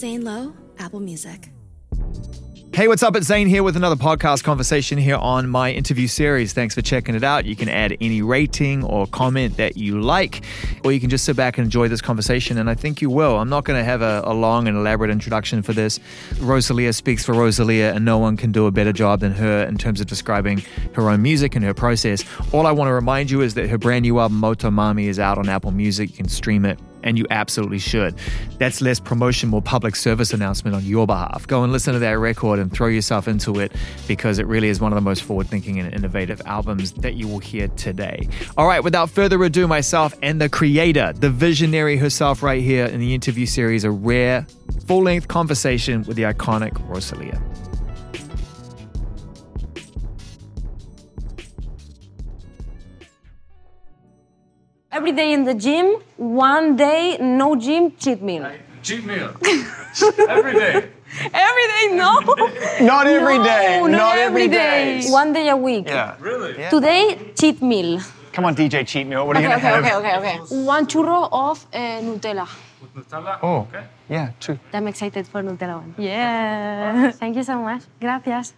[0.00, 1.50] Zane Lowe, Apple Music.
[2.72, 3.16] Hey, what's up?
[3.16, 6.54] It's Zane here with another podcast conversation here on my interview series.
[6.54, 7.44] Thanks for checking it out.
[7.44, 10.46] You can add any rating or comment that you like,
[10.84, 13.36] or you can just sit back and enjoy this conversation, and I think you will.
[13.36, 16.00] I'm not going to have a, a, long and elaborate introduction for this.
[16.40, 19.76] Rosalia speaks for Rosalia, and no one can do a better job than her in
[19.76, 20.62] terms of describing
[20.94, 22.24] her own music and her process.
[22.54, 25.36] All I want to remind you is that her brand new album, Motomami, is out
[25.36, 26.08] on Apple Music.
[26.08, 28.14] You can stream it and you absolutely should.
[28.58, 31.46] That's less promotion, more public service announcement on your behalf.
[31.46, 33.72] Go and listen to that record and throw yourself into it
[34.06, 37.28] because it really is one of the most forward thinking and innovative albums that you
[37.28, 38.28] will hear today.
[38.56, 43.00] All right, without further ado, myself and the creator, the visionary herself, right here in
[43.00, 44.46] the interview series, a rare
[44.86, 47.40] full length conversation with the iconic Rosalia.
[54.92, 55.86] Every day in the gym,
[56.16, 58.50] one day no gym, cheat meal.
[58.82, 59.30] Cheat meal.
[60.28, 60.88] every day.
[61.34, 62.20] Every day, no.
[62.82, 63.80] Not every no, day.
[63.80, 65.00] Not, Not every every day.
[65.00, 65.10] day.
[65.10, 65.88] One day a week.
[65.88, 66.14] Yeah.
[66.20, 66.56] Really?
[66.56, 66.70] Yeah.
[66.70, 68.00] Today, cheat meal.
[68.32, 69.26] Come on, DJ Cheat Meal.
[69.26, 69.66] What are you gonna do?
[69.66, 70.04] okay, have?
[70.04, 70.64] okay, okay, okay.
[70.64, 72.46] One churro of uh, Nutella.
[72.80, 73.38] With Nutella?
[73.42, 73.82] Oh, Okay.
[74.08, 74.56] yeah, two.
[74.72, 75.94] I'm excited for Nutella one.
[75.98, 77.10] Yeah.
[77.10, 77.82] Thank you so much.
[78.00, 78.54] Gracias.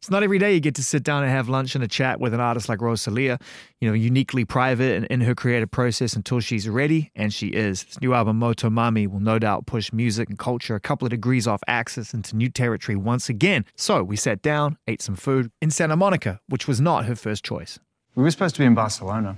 [0.00, 2.20] It's not every day you get to sit down and have lunch and a chat
[2.20, 3.36] with an artist like Rosalia,
[3.80, 7.82] you know, uniquely private and in her creative process until she's ready, and she is.
[7.82, 11.48] This new album, Motomami, will no doubt push music and culture a couple of degrees
[11.48, 13.64] off axis into new territory once again.
[13.74, 17.44] So we sat down, ate some food in Santa Monica, which was not her first
[17.44, 17.80] choice.
[18.14, 19.36] We were supposed to be in Barcelona.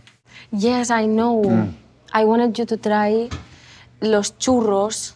[0.52, 1.42] Yes, I know.
[1.42, 1.72] Mm.
[2.12, 3.30] I wanted you to try
[4.02, 5.14] los churros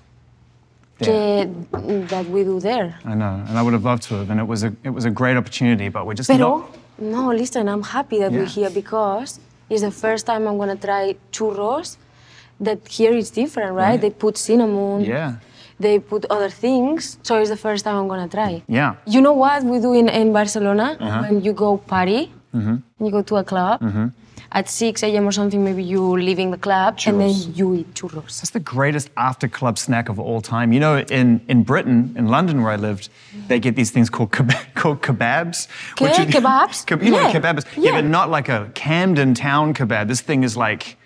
[0.98, 2.98] that we do there.
[3.04, 5.04] I know, and I would have loved to have, and it was a it was
[5.04, 6.78] a great opportunity, but we're just Pero, not.
[6.98, 11.16] no, listen, I'm happy that we're here because it's the first time I'm gonna try
[11.32, 11.96] churros
[12.60, 13.90] that here is different, right?
[13.90, 14.00] Right.
[14.00, 15.34] They put cinnamon, Yeah,
[15.80, 18.62] they put other things, so it's the first time I'm gonna try.
[18.68, 18.94] yeah.
[19.06, 20.96] You know what we do in, in Barcelona?
[21.00, 21.22] Uh-huh.
[21.22, 23.04] When you go party, Mm-hmm.
[23.04, 23.80] you go to a club,
[24.54, 25.26] at 6 a.m.
[25.26, 28.38] or something, maybe you leaving the club and then you eat churros.
[28.40, 30.72] That's the greatest after club snack of all time.
[30.72, 33.08] You know, in, in Britain, in London where I lived,
[33.48, 35.66] they get these things called keb- called kebabs.
[35.96, 36.86] Ke- are- kebabs?
[36.88, 37.32] Keb- you know Yeah.
[37.32, 37.64] kebab is?
[37.76, 37.82] Yeah.
[37.90, 37.92] Yeah.
[38.00, 40.06] but not like a Camden town kebab.
[40.08, 40.96] This thing is like,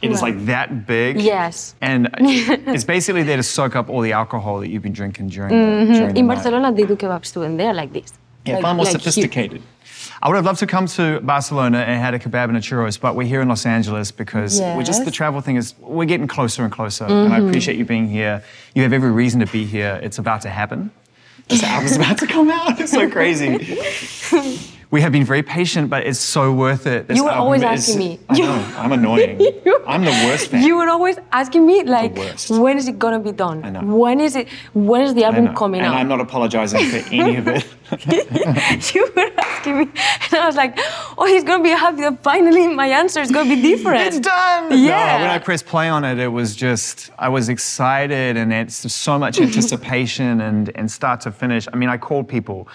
[0.00, 0.34] it is Right.
[0.36, 1.20] like that big.
[1.20, 1.74] Yes.
[1.80, 5.50] And it's basically there to soak up all the alcohol that you've been drinking during,
[5.50, 6.16] the, during the Mm-hmm.
[6.16, 6.34] In night.
[6.36, 8.12] Barcelona, they do kebabs too, and they're like this.
[8.46, 9.60] Yeah, Like- far more like here.
[10.22, 13.00] I would have loved to come to Barcelona and had a kebab and a churros,
[13.00, 16.26] but we're here in Los Angeles because we're just the travel thing is we're getting
[16.26, 17.04] closer and closer.
[17.04, 17.48] And I mm-hmm.
[17.48, 18.44] appreciate you being here.
[18.74, 19.98] You have every reason to be here.
[20.02, 20.90] It's about to happen.
[21.48, 22.78] This album's about to come out.
[22.80, 23.78] It's so crazy.
[24.92, 27.06] We have been very patient, but it's so worth it.
[27.06, 28.18] This You were always is- asking me.
[28.28, 29.40] I know, I'm annoying.
[29.86, 30.64] I'm the worst fan.
[30.64, 32.16] You were always asking me like,
[32.48, 33.64] when is it gonna be done?
[33.64, 33.82] I know.
[33.96, 34.48] When is it?
[34.74, 35.92] When is the album coming and out?
[35.92, 37.64] And I'm not apologizing for any of it.
[38.94, 39.82] you were asking me,
[40.32, 40.74] and I was like,
[41.18, 44.00] oh, he's gonna be happy that finally my answer is gonna be different.
[44.02, 44.70] It's done.
[44.76, 45.18] Yeah.
[45.18, 48.92] No, when I pressed play on it, it was just I was excited and it's
[48.92, 51.68] so much anticipation and and start to finish.
[51.72, 52.66] I mean, I called people.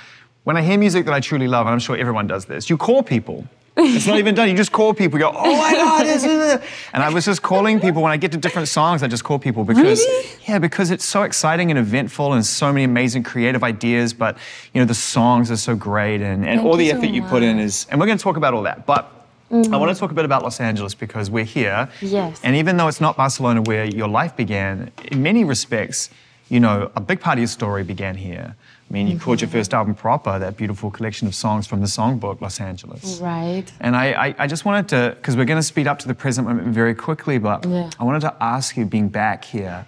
[0.45, 2.77] When I hear music that I truly love, and I'm sure everyone does this, you
[2.77, 3.47] call people.
[3.77, 4.47] It's not even done.
[4.47, 5.19] You just call people.
[5.19, 6.61] You go, oh my god, this is it.
[6.93, 9.01] And I was just calling people when I get to different songs.
[9.01, 10.27] I just call people because Really?
[10.47, 14.13] yeah, because it's so exciting and eventful and so many amazing creative ideas.
[14.13, 14.37] But
[14.73, 17.23] you know, the songs are so great and, and Thank all the so effort you
[17.23, 17.87] put in is.
[17.89, 19.11] And we're going to talk about all that, but.
[19.51, 19.75] Mm-hmm.
[19.75, 21.87] I want to talk a bit about Los Angeles because we're here.
[22.01, 22.41] Yes.
[22.43, 26.09] And even though it's not Barcelona where your life began, in many respects,
[26.49, 28.55] you know, a big part of your story began here.
[28.89, 31.87] I mean, you called your first album proper, that beautiful collection of songs from the
[31.87, 33.19] songbook, Los Angeles.
[33.19, 33.65] Right.
[33.79, 36.13] And I, I, I just wanted to, because we're going to speed up to the
[36.13, 37.89] present moment very quickly, but Yeah.
[37.99, 39.87] I wanted to ask you, being back here,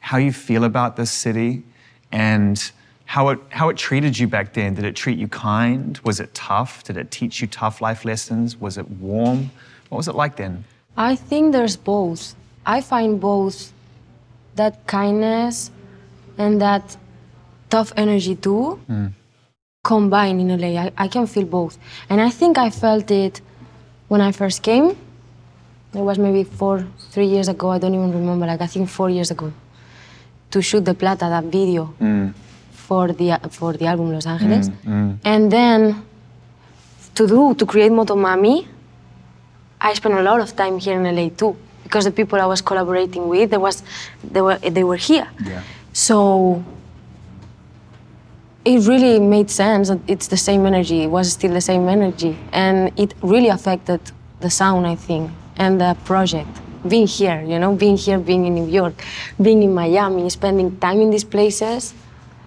[0.00, 1.62] how you feel about this city
[2.10, 2.70] and
[3.04, 4.74] how it, how it treated you back then.
[4.74, 5.98] Did it treat you kind?
[6.04, 6.84] Was it tough?
[6.84, 8.56] Did it teach you tough life lessons?
[8.60, 9.50] Was it warm?
[9.88, 10.64] What was it like then?
[10.96, 12.34] I think there's both.
[12.66, 13.72] I find both
[14.56, 15.70] that kindness
[16.36, 16.96] and that
[17.70, 18.78] tough energy too
[19.82, 20.70] combine in LA.
[20.84, 21.78] I, I can feel both.
[22.10, 23.40] And I think I felt it
[24.08, 24.86] when I first came.
[25.94, 27.70] It was maybe four, three years ago.
[27.70, 28.44] I don't even remember.
[28.46, 29.52] Like I think four years ago,
[30.50, 31.94] to shoot De Plata, that video
[32.72, 34.70] for the for the album Los Angeles,
[35.24, 36.02] and then
[37.14, 38.66] to do to create Motomami.
[39.80, 42.60] I spent a lot of time here in LA too because the people I was
[42.60, 43.82] collaborating with, there was,
[44.34, 45.28] they were they were here.
[45.44, 45.62] Yeah.
[45.92, 46.62] So
[48.68, 50.98] it really made sense that it's the same energy.
[51.06, 54.00] It was still the same energy, and it really affected
[54.40, 56.52] the sound, I think, and the project.
[56.86, 58.94] being here, you know, being here, being in New York,
[59.46, 61.92] being in Miami, spending time in these places,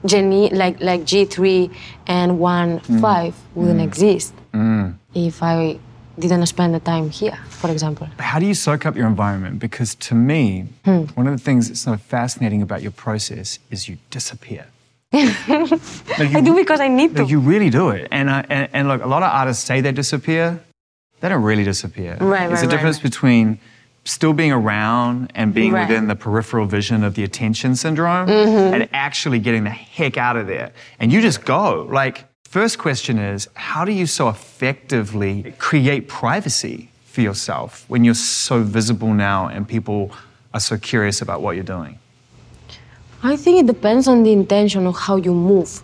[0.05, 1.69] Jenny, like like G3
[2.07, 3.55] and One Five mm.
[3.55, 3.89] wouldn't mm.
[3.89, 4.95] exist mm.
[5.13, 5.77] if I
[6.17, 8.07] didn't spend the time here, for example.
[8.19, 9.59] How do you soak up your environment?
[9.59, 11.03] Because to me, Hmm.
[11.19, 14.65] one of the things that's so fascinating about your process is you disappear.
[15.13, 15.31] Like,
[16.35, 17.23] I do because I need to.
[17.23, 18.07] like, you really do it.
[18.11, 20.61] And, I and, and look, a lot of artists say they disappear.
[21.19, 22.17] They don't really disappear.
[22.19, 23.03] Right, There's right, a difference right.
[23.03, 23.59] between
[24.05, 25.87] still being around and being Right.
[25.87, 28.73] within the peripheral vision of the attention syndrome Mm-hmm.
[28.73, 30.71] and actually getting the heck out of there.
[30.99, 31.87] And you just go.
[31.91, 38.13] Like, first question is how do you so effectively create privacy for yourself when you're
[38.15, 40.11] so visible now and people
[40.53, 41.99] are so curious about what you're doing?
[43.23, 45.83] I think it depends on the intention of how you move.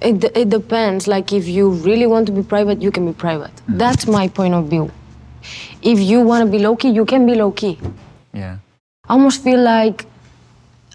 [0.00, 1.06] It, it depends.
[1.06, 3.54] Like if you really want to be private, you can be private.
[3.68, 3.78] Mm.
[3.78, 4.90] That's my point of view.
[5.82, 7.78] If you want to be low key, you can be low key.
[8.32, 8.58] Yeah.
[9.06, 10.06] I almost feel like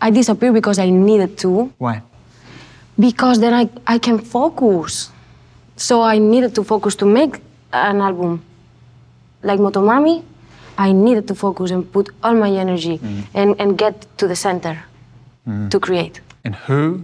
[0.02, 2.02] I disappear because I needed to, Why?
[2.98, 5.12] because then I, I can focus.
[5.76, 7.42] So I needed to focus to make
[7.74, 8.44] an album.
[9.44, 10.24] Like Motomami,
[10.78, 13.24] I needed to focus and put all my energy mm.
[13.36, 14.84] and, and get to the center
[15.48, 15.70] Mm-hmm.
[15.70, 16.22] to create.
[16.44, 17.04] And who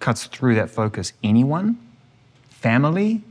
[0.00, 1.12] cuts through that focus?
[1.22, 1.78] Anyone?
[2.50, 3.22] Family?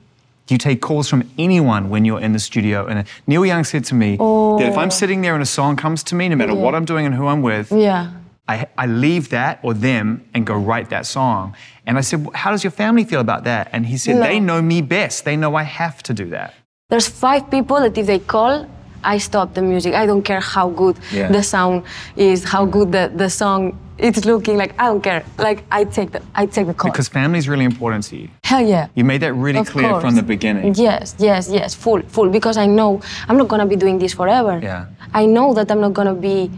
[0.47, 2.87] Do you take calls from anyone when you're in the studio?
[2.87, 4.57] And uh, Neil Young said to me oh.
[4.59, 6.83] that if I'm sitting there and a song comes to me, no matter what I'm
[6.85, 8.11] doing and who I'm with, Yeah.
[8.47, 11.55] I, I leave that or them and go write that song.
[11.85, 13.69] And I said, "Well, How does your family feel about that?
[13.71, 14.23] And he said, No.
[14.23, 15.23] They know me best.
[15.25, 16.53] They know I have to do that.
[16.89, 18.67] There's five people that if they call,
[19.03, 19.93] I stop the music.
[19.93, 21.31] I don't care how good Yeah.
[21.31, 21.83] the sound
[22.17, 24.57] is, how good the, the song is looking.
[24.57, 25.23] Like I don't care.
[25.37, 26.91] Like I take the I take the call.
[26.91, 28.29] Because family is really important to you.
[28.43, 28.87] Hell yeah.
[28.95, 30.73] You made that really Of clear from the beginning.
[30.75, 32.29] Yes, yes, yes, full, full.
[32.29, 34.59] Because I know I'm not gonna be doing this forever.
[34.61, 34.87] Yeah.
[35.13, 36.51] I know that I'm not gonna be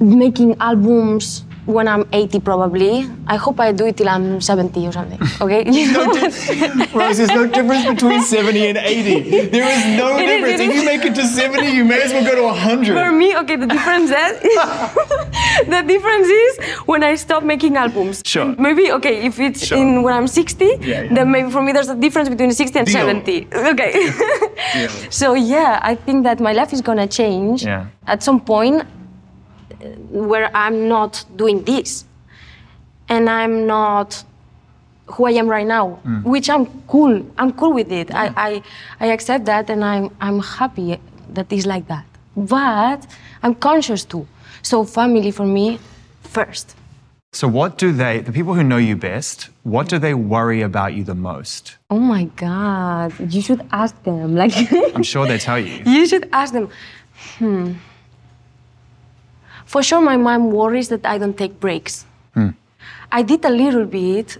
[0.00, 3.08] making albums when I'm 80 probably.
[3.26, 5.18] I hope I do it till I'm 70 or something.
[5.40, 5.64] Okay?
[5.70, 6.06] You know?
[6.94, 9.46] Rose, there's no difference between 70 and 80.
[9.48, 10.60] There is no It is, difference.
[10.60, 12.94] it if you make it to 70, you may as well go to 100.
[12.94, 14.40] For me, okay, the difference is
[15.74, 18.22] the difference is when I stop making albums.
[18.24, 18.54] Sure.
[18.58, 19.78] Maybe okay, if it's Sure.
[19.78, 21.14] in when I'm 60, Yeah, yeah.
[21.14, 22.94] then maybe for me there's a difference between 60 and Deal.
[22.94, 23.48] 70.
[23.54, 24.10] Okay.
[25.10, 27.86] so yeah, I think that my life is gonna change Yeah.
[28.06, 28.82] at some point
[30.10, 32.04] where I'm not doing this,
[33.08, 34.24] and I'm not
[35.06, 36.22] who I am right now, Mm.
[36.22, 37.24] which I'm cool.
[37.36, 38.14] I'm cool with it.
[38.14, 38.62] I, I,
[39.00, 40.98] I accept that and I'm, I'm happy
[41.34, 42.04] that it's like that.
[42.36, 43.06] But
[43.42, 44.26] I'm conscious too.
[44.62, 45.78] So family for me
[46.22, 46.76] first.
[47.32, 50.94] So, what do they, the people who know you best, what do they worry about
[50.94, 51.76] you the most?
[51.88, 54.34] Oh my God, you should ask them.
[54.34, 54.52] Like,
[54.94, 55.82] I'm sure they tell you.
[55.86, 56.68] you should ask them.
[57.38, 57.72] Hmm.
[59.72, 62.04] For sure, my mom worries that I don't take breaks.
[63.18, 64.38] I did a little bit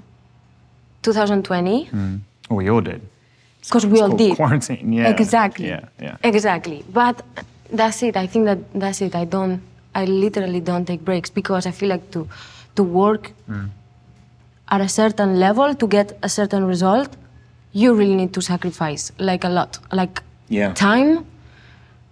[1.03, 1.89] 2020
[2.49, 3.01] Well, we all did.
[3.65, 4.37] because we all did.
[4.37, 5.09] quarantine, yeah.
[5.09, 5.69] Exactly.
[5.69, 6.17] Yeah, yeah.
[6.23, 6.85] Exactly.
[6.93, 7.23] But
[7.73, 8.17] that's it.
[8.17, 9.15] I think that that's it.
[9.15, 9.61] I don't.
[9.95, 12.27] I literally don't take breaks because I feel like to
[12.77, 13.69] to work Mm.
[14.75, 17.11] at a certain level to get a certain result,
[17.73, 20.73] you really need to sacrifice like a lot, like Yeah.
[20.75, 21.25] time,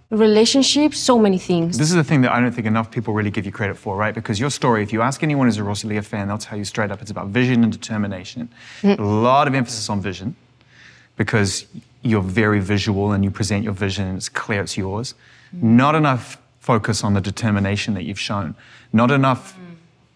[0.09, 1.77] relationships, so many things.
[1.77, 3.95] This is the thing that I don't think enough people really give you credit for,
[3.95, 4.13] right?
[4.13, 6.91] Because your story, if you ask anyone who's a Rosalia fan, they'll tell you straight
[6.91, 8.49] up it's about vision and determination.
[8.81, 8.99] Mm.
[8.99, 10.35] A lot of emphasis on vision
[11.15, 11.65] because
[12.01, 15.13] you're very visual and you present your vision and it's clear it's yours.
[15.55, 15.63] Mm.
[15.63, 18.55] Not enough focus on the determination that you've shown.
[18.91, 19.57] Not enough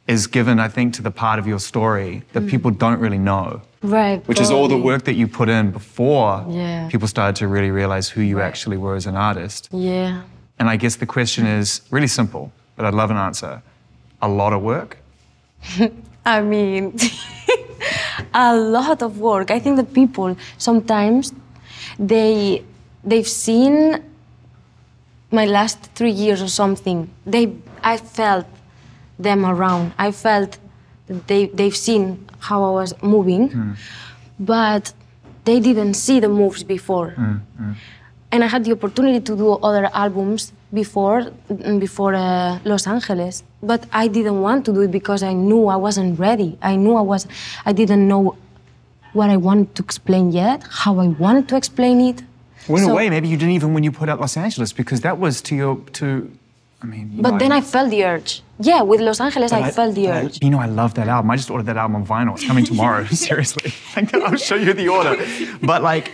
[0.07, 2.49] is given, I think, to the part of your story that mm.
[2.49, 3.61] people don't really know.
[3.81, 4.25] right.
[4.27, 6.87] Which is all the work that you put in before Yeah.
[6.89, 8.47] people started to really realize who you Right.
[8.47, 9.69] actually were as an artist.
[9.71, 10.21] Yeah.
[10.59, 13.61] And I guess the question is really simple, but I'd love an answer.
[14.21, 14.97] A lot of work?
[16.25, 16.95] I mean,
[18.33, 19.51] a lot of work.
[19.51, 21.33] I think that people sometimes
[21.99, 22.63] they
[23.03, 24.01] they've seen
[25.31, 27.09] my last three years or something.
[27.25, 27.45] They
[27.83, 28.45] I felt
[29.19, 29.93] them around.
[29.97, 30.57] I felt
[31.07, 33.75] that they they've seen how I was moving,
[34.39, 34.93] but
[35.45, 37.13] they didn't see the moves before.
[38.31, 43.43] And I had the opportunity to do other albums before mm, before uh, Los Angeles,
[43.61, 46.57] but I didn't want to do it because I knew I wasn't ready.
[46.61, 47.27] I knew I was
[47.63, 48.35] I didn't know
[49.13, 52.23] what I wanted to explain yet, how I wanted to explain it.
[52.67, 55.01] Well, in a way, maybe you didn't even when you put out Los Angeles because
[55.01, 56.31] that was to your, to,
[56.83, 57.21] I mean.
[57.21, 58.43] But know, then I felt the urge.
[58.59, 60.43] Yeah, with Los Angeles, but I, felt the I- urge.
[60.43, 61.31] you know, I love that album.
[61.31, 62.35] I just ordered that album on vinyl.
[62.35, 63.73] It's coming tomorrow, seriously.
[63.95, 65.15] Like, I'll show you the order.
[65.61, 66.11] But like,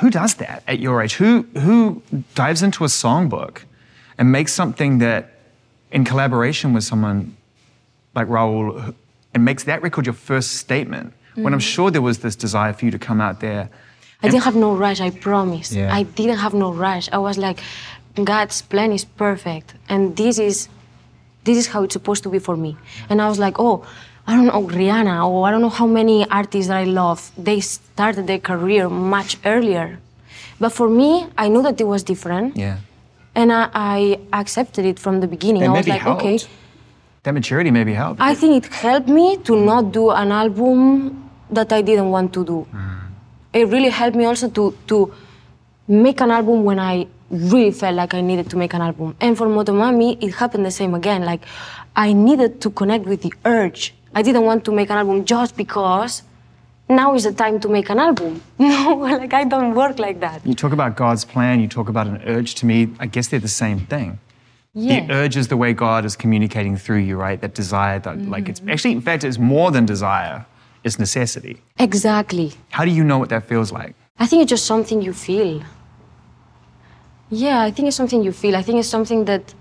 [0.00, 1.14] who does that at your age?
[1.14, 2.02] Who who
[2.34, 3.62] dives into a songbook
[4.18, 5.30] and makes something that,
[5.92, 7.36] in collaboration with someone
[8.14, 8.94] like Raul,
[9.32, 11.14] and makes that record your first statement?
[11.34, 11.74] When I'm mm.
[11.74, 13.70] sure there was this desire for you to come out there.
[14.22, 15.72] I didn't have no rush, I promise.
[15.72, 15.94] Yeah.
[15.94, 17.08] I didn't have no rush.
[17.12, 17.60] I was like,
[18.24, 19.74] God's plan is perfect.
[19.88, 20.68] And this is
[21.44, 22.76] this is how it's supposed to be for me.
[23.08, 23.86] And I was like, oh,
[24.26, 27.60] I don't know, Rihanna, or I don't know how many artists that I love, they
[27.60, 29.98] started their career much earlier.
[30.60, 32.56] But for me, I knew that it was different.
[32.56, 32.78] Yeah.
[33.34, 35.62] And I, I accepted it from the beginning.
[35.62, 36.22] That I was like, helped.
[36.22, 36.38] okay.
[37.22, 38.20] That maturity maybe helped.
[38.20, 42.44] I think it helped me to not do an album that I didn't want to
[42.44, 42.66] do.
[42.72, 42.98] Mm.
[43.54, 45.14] It really helped me also to to
[45.86, 49.16] make an album when I really felt like I needed to make an album.
[49.20, 51.24] And for Motomami, it happened the same again.
[51.24, 51.44] Like
[51.96, 53.94] I needed to connect with the urge.
[54.14, 56.22] I didn't want to make an album just because
[56.88, 58.42] now is the time to make an album.
[58.58, 60.44] No, like I don't work like that.
[60.46, 62.54] You talk about God's plan, you talk about an urge.
[62.56, 64.18] To me, I guess they're the same thing.
[64.74, 65.06] Yeah.
[65.06, 67.40] The urge is the way God is communicating through you, right?
[67.40, 68.70] That desire, that like it's mm-hmm.
[68.70, 70.46] actually, in fact, it's more than desire,
[70.84, 71.62] it's necessity.
[71.78, 72.52] Exactly.
[72.70, 73.94] How do you know what that feels like?
[74.18, 75.62] I think it's just something you feel.
[77.30, 78.56] Yeah, I think it's something you feel.
[78.56, 79.54] I think it's something that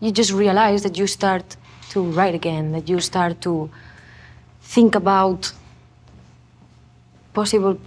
[0.00, 1.56] you just realize that you start
[1.90, 3.70] to write again, that you start to
[4.60, 5.52] think about
[7.34, 7.78] possible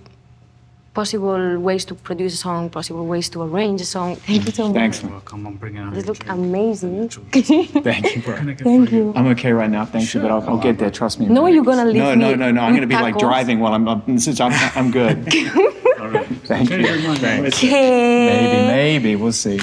[0.93, 4.15] possible ways to produce a song, possible ways to arrange a song.
[4.17, 4.73] Thank you so much.
[4.75, 5.03] Thanks.
[5.03, 5.47] Welcome.
[5.47, 6.37] I'm bringing out This your look drink.
[6.39, 7.09] amazing.
[7.09, 8.35] Thank you, bro.
[8.57, 9.13] Thank you.
[9.15, 10.91] I'm okay right now, thank you, but I'll, I'll get there.
[10.91, 11.27] Trust me.
[11.27, 12.61] No, you're gonna leave No, no, no, no.
[12.61, 13.87] I'm gonna be like driving while I'm.
[13.87, 15.17] I'm, I'm, I'm good.
[15.99, 16.27] All right.
[16.45, 17.15] Thank you.
[17.15, 17.57] Thanks.
[17.57, 18.27] Okay.
[18.27, 19.59] Maybe, maybe we'll see.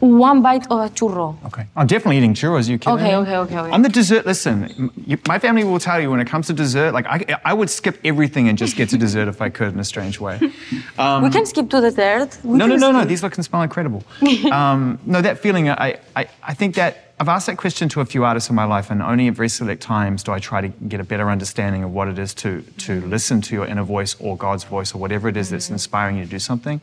[0.00, 1.36] One bite of a churro.
[1.46, 1.66] Okay.
[1.74, 2.68] I'm definitely eating churros.
[2.68, 3.72] You kidding Okay, okay, okay, okay.
[3.72, 4.26] I'm the dessert.
[4.26, 7.52] Listen, you, my family will tell you when it comes to dessert, like I, I
[7.52, 10.38] would skip everything and just get to dessert if I could in a strange way.
[10.40, 12.36] we can skip to the third.
[12.44, 13.04] We Um, No, no, no, no.
[13.04, 14.04] These look and smell incredible.
[14.52, 15.68] um, no, that feeling.
[15.68, 18.64] I, I, I think that I've asked that question to a few artists in my
[18.64, 21.82] life, and only at very select times do I try to get a better understanding
[21.82, 24.98] of what it is to to listen to your inner voice or God's voice or
[24.98, 26.80] whatever it is that's inspiring you to do something.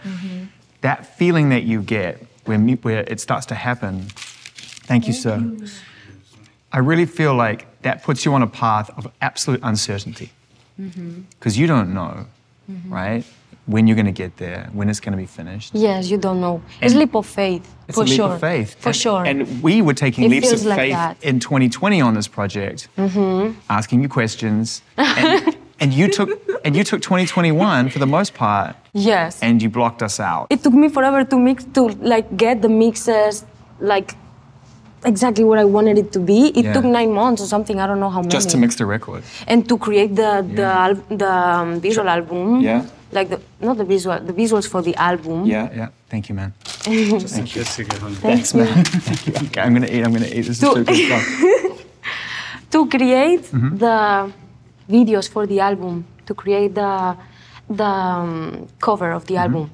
[0.82, 4.02] That feeling that you get where where it starts to happen.
[4.88, 5.44] Thank you, sir.
[6.72, 10.30] I really feel like that puts you on a path of absolute uncertainty
[11.40, 12.26] because you don't know,
[12.88, 13.24] right?
[13.68, 15.72] When you're going to get there, when it's going to be finished.
[15.74, 16.62] Yes, you don't know.
[16.82, 18.34] It's And- leap of faith, It's for a leap sure.
[18.34, 18.76] of faith.
[18.80, 19.26] For And- sure.
[19.26, 21.18] And we were taking It leaps of like faith that.
[21.22, 21.28] Mm-hmm.
[21.30, 22.88] in 2020 on this project,
[23.70, 24.84] asking you questions.
[24.98, 26.30] And, and you took
[26.66, 29.40] and you took 2021 for the most part, yes.
[29.46, 30.48] and you blocked us out.
[30.50, 31.82] it took me forever to mix to
[32.14, 33.46] like get the mixes
[33.80, 34.16] like
[35.12, 36.40] exactly what I wanted it to be.
[36.60, 36.74] It Yeah.
[36.76, 37.78] took nine months or something.
[37.80, 38.32] I don't know how many.
[38.38, 39.22] just to mix the record.
[39.52, 40.86] and to create the the Yeah.
[40.86, 42.62] al- the um, visual album.
[42.70, 42.82] Yeah.
[43.18, 45.38] Like the not the visual the visuals for the album.
[45.56, 45.90] Yeah, yeah.
[46.14, 46.52] Thank you, man.
[47.36, 47.62] Thank you.
[47.62, 48.16] Let's get home.
[48.28, 48.84] Thanks, man.
[49.08, 49.34] Thank you.
[49.48, 50.02] Okay, I'm gonna eat.
[50.06, 50.46] I'm gonna eat.
[50.50, 51.26] This is To- so good stuff.
[52.74, 53.78] to create Mm-hmm.
[53.84, 53.96] the
[54.90, 57.16] videos for the album, to create the
[57.70, 59.34] the um, cover of Mm-hmm.
[59.34, 59.72] the album,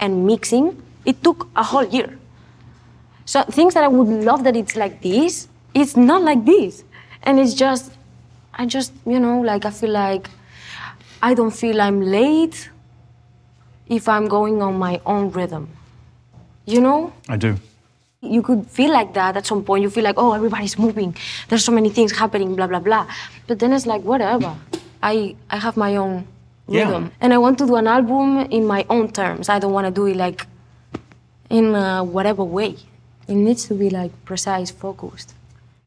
[0.00, 2.18] and mixing, it took a whole year.
[3.24, 6.84] So things that I would love that it's like this, it's not like this,
[7.24, 7.92] and it's just,
[8.54, 10.30] I just you know like I feel like
[11.22, 12.70] I don't feel I'm late
[13.88, 15.68] if I'm going on my own rhythm.
[16.66, 17.12] You know?
[17.28, 17.56] I do.
[18.30, 19.82] You could feel like that at some point.
[19.82, 21.16] You feel like, oh, everybody's moving.
[21.48, 23.06] There's so many things happening, blah, blah, blah.
[23.46, 24.54] But then it's like, whatever.
[25.02, 26.26] I, I have my own
[26.68, 26.84] Yeah.
[26.84, 27.12] rhythm.
[27.20, 29.48] And I want to do an album in my own terms.
[29.48, 30.46] I don't want to do it like
[31.50, 32.76] in uh, whatever way.
[33.28, 35.34] It needs to be like precise, focused.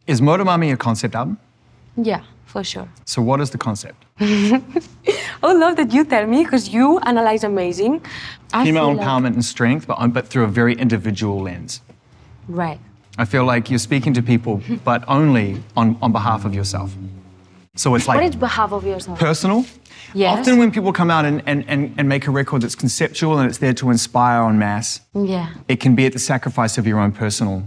[0.07, 1.37] Is Motomami a concept album?
[1.95, 2.87] Yeah, for sure.
[3.05, 4.05] So what is the concept?
[4.19, 4.61] I
[5.43, 8.01] would love that you tell me because you analyze amazing.
[8.53, 11.81] I Female feel like- empowerment and strength, but, but through a very individual lens.
[12.49, 12.79] Right.
[13.17, 16.93] I feel like you're speaking to people, but only on, on behalf of yourself.
[17.75, 19.19] So it's What like is behalf of yourself?
[19.19, 19.65] personal.
[20.13, 20.39] Yes.
[20.39, 23.47] Often when people come out and, and, and, and make a record that's conceptual and
[23.47, 25.53] it's there to inspire en masse, yeah.
[25.67, 27.63] it can be at the sacrifice of your own personal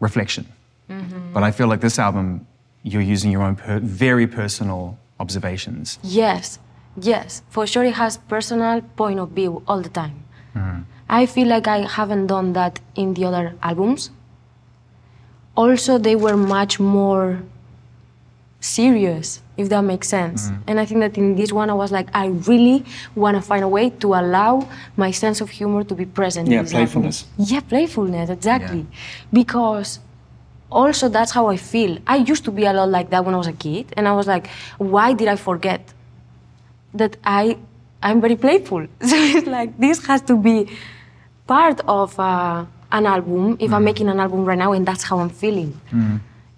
[0.00, 0.46] reflection.
[0.88, 1.32] Mm-hmm.
[1.34, 2.46] But I feel like this album,
[2.82, 5.98] you're using your own per- very personal observations.
[6.02, 6.58] Yes,
[6.96, 10.24] yes, for sure it has personal point of view all the time.
[11.08, 14.10] I feel like I haven't done that in the other albums.
[15.56, 17.42] Also, they were much more
[18.60, 20.48] serious, if that makes sense.
[20.48, 20.62] Mm-hmm.
[20.68, 23.62] And I think that in this one, I was like, I really want to find
[23.64, 26.46] a way to allow my sense of humor to be present.
[26.46, 26.86] in Yeah, this album.
[26.86, 27.26] playfulness.
[27.38, 28.86] Yeah, playfulness, exactly.
[29.32, 29.98] Because
[30.70, 31.98] also that's how I feel.
[32.06, 34.12] I used to be a lot like that when I was a kid, and I
[34.12, 34.46] was like,
[34.78, 35.92] why did I forget
[36.94, 37.58] that I
[38.02, 38.86] I'm very playful.
[39.10, 40.68] So it's like this has to be
[41.46, 45.18] part of uh, an album if I'm making an album right now and that's how
[45.18, 45.80] I'm feeling.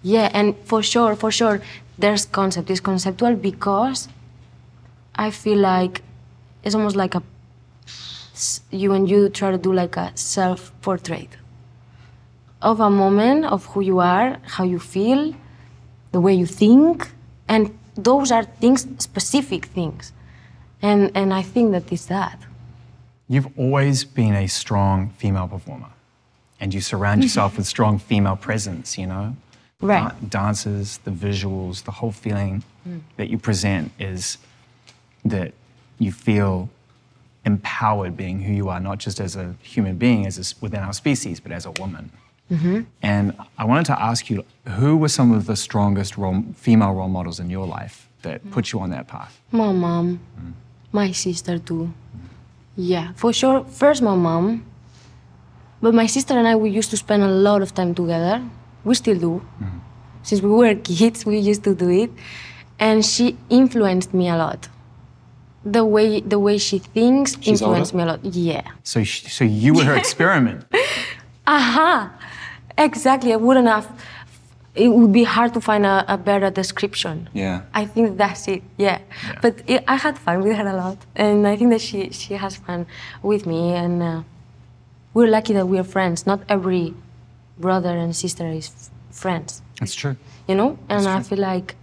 [0.01, 1.61] Yeah, and for sure, for sure,
[1.97, 2.69] there's concept.
[2.69, 4.07] It's conceptual because
[5.15, 6.01] I feel like
[6.63, 7.23] it's almost like a
[8.71, 11.29] you and you try to do like a self-portrait
[12.61, 15.33] of a moment of who you are, how you feel,
[16.11, 17.09] the way you think,
[17.47, 20.11] and those are things, specific things,
[20.85, 22.39] and and I think that is that.
[23.27, 25.91] You've always been a strong female performer,
[26.59, 29.35] and you surround yourself with strong female presence, you know?
[29.81, 30.09] Right.
[30.09, 33.01] Da- dances, the visuals, the whole feeling mm.
[33.17, 34.37] that you present is
[35.25, 35.53] that
[35.97, 36.69] you feel
[37.45, 40.93] empowered being who you are, not just as a human being, as a within our
[40.93, 42.11] species, but as a woman.
[42.51, 42.81] Mm-hmm.
[43.01, 44.45] And I wanted to ask you,
[44.77, 48.51] who were some of the strongest role, female role models in your life that mm.
[48.51, 49.39] put you on that path?
[49.51, 50.53] My mom, mm.
[51.01, 51.83] My sister too.
[52.91, 53.63] Yeah, for sure.
[53.81, 54.45] First, my mom.
[55.81, 58.35] But my sister and I, we used to spend a lot of time together.
[58.83, 59.33] We still do.
[59.61, 59.77] Mm-hmm.
[60.23, 62.11] Since we were kids, we used to do it.
[62.79, 64.67] And she influenced me a lot.
[65.63, 68.05] The way, the way she thinks She's influenced older?
[68.05, 68.19] me a lot.
[68.25, 68.65] Yeah.
[68.83, 70.65] So, sh- so you were her experiment.
[71.47, 72.11] Aha!
[72.77, 73.31] Exactly.
[73.33, 73.87] I wouldn't have.
[74.75, 77.29] It would be hard to find a, a better description.
[77.33, 77.61] Yeah.
[77.73, 78.61] I think that's it.
[78.77, 78.99] Yeah.
[79.41, 82.33] But it, I had fun with her a lot, and I think that she she
[82.33, 82.85] has fun
[83.23, 84.21] with me, and uh,
[85.13, 86.25] we're lucky that we're friends.
[86.27, 86.93] Not every
[87.57, 90.15] brother and sister is f- friends, That's true.
[90.47, 90.77] you know.
[90.89, 91.75] And I feel like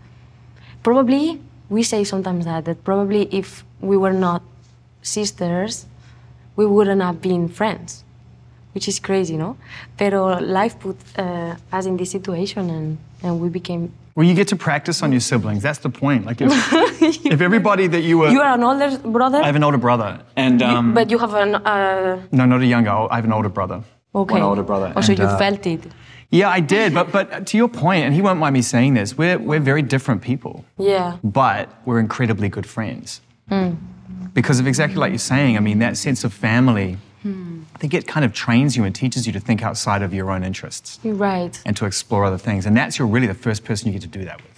[0.82, 4.42] probably we say sometimes that that probably if we were not
[5.02, 5.86] sisters,
[6.56, 8.01] we wouldn't have been friends,
[8.74, 9.56] which is crazy, no?
[9.96, 13.88] Pero life put uh, us in this situation, and and we became.
[14.14, 15.62] Well, you get to practice on your siblings.
[15.62, 16.26] That's the point.
[16.26, 16.52] Like, if,
[17.26, 18.28] if everybody that you were.
[18.30, 19.38] You are an older brother.
[19.38, 21.54] I have an older brother, and um, But you have an.
[21.54, 22.90] Uh, no, not a younger.
[22.90, 23.82] I have an older brother.
[24.14, 24.34] okay.
[24.34, 24.92] One older brother.
[24.96, 25.80] Oh, so And, you uh, felt it.
[26.30, 26.92] Yeah, I did.
[26.94, 29.82] But but to your point, and he won't mind me saying this, we're we're very
[29.82, 31.16] different people, Yeah.
[31.22, 33.20] but we're incredibly good friends.
[34.34, 35.56] Because of exactly like you're saying.
[35.58, 36.96] I mean, that sense of family.
[37.24, 37.28] I
[37.82, 40.44] think it kind of trains you and teaches you to think outside of your own
[40.44, 41.60] interests You're right.
[41.66, 42.64] and to explore other things.
[42.64, 44.56] And that's you're really the first person you get to do that with.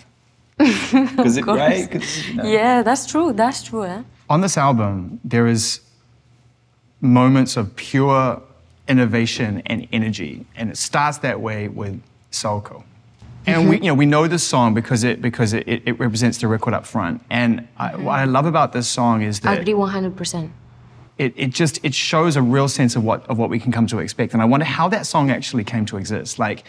[1.17, 1.91] Because it, right?
[1.91, 3.33] 'Cause, you know, Yeah, that's true.
[3.33, 3.85] That's true.
[3.85, 4.03] Eh?
[4.29, 5.81] On this album, there is
[7.01, 8.43] moments of pure
[8.89, 11.95] innovation and energy, and it starts that way with
[12.31, 12.83] Saoko.
[13.47, 16.37] And we, you know, we know this song because it because it, it, it represents
[16.43, 17.23] the record up front.
[17.31, 20.51] And I, what I love about this song is that I that agree 100%.
[21.19, 23.87] It, it just it shows a real sense of what of what we can come
[23.89, 24.33] to expect.
[24.33, 26.39] And I wonder how that song actually came to exist.
[26.39, 26.65] Like,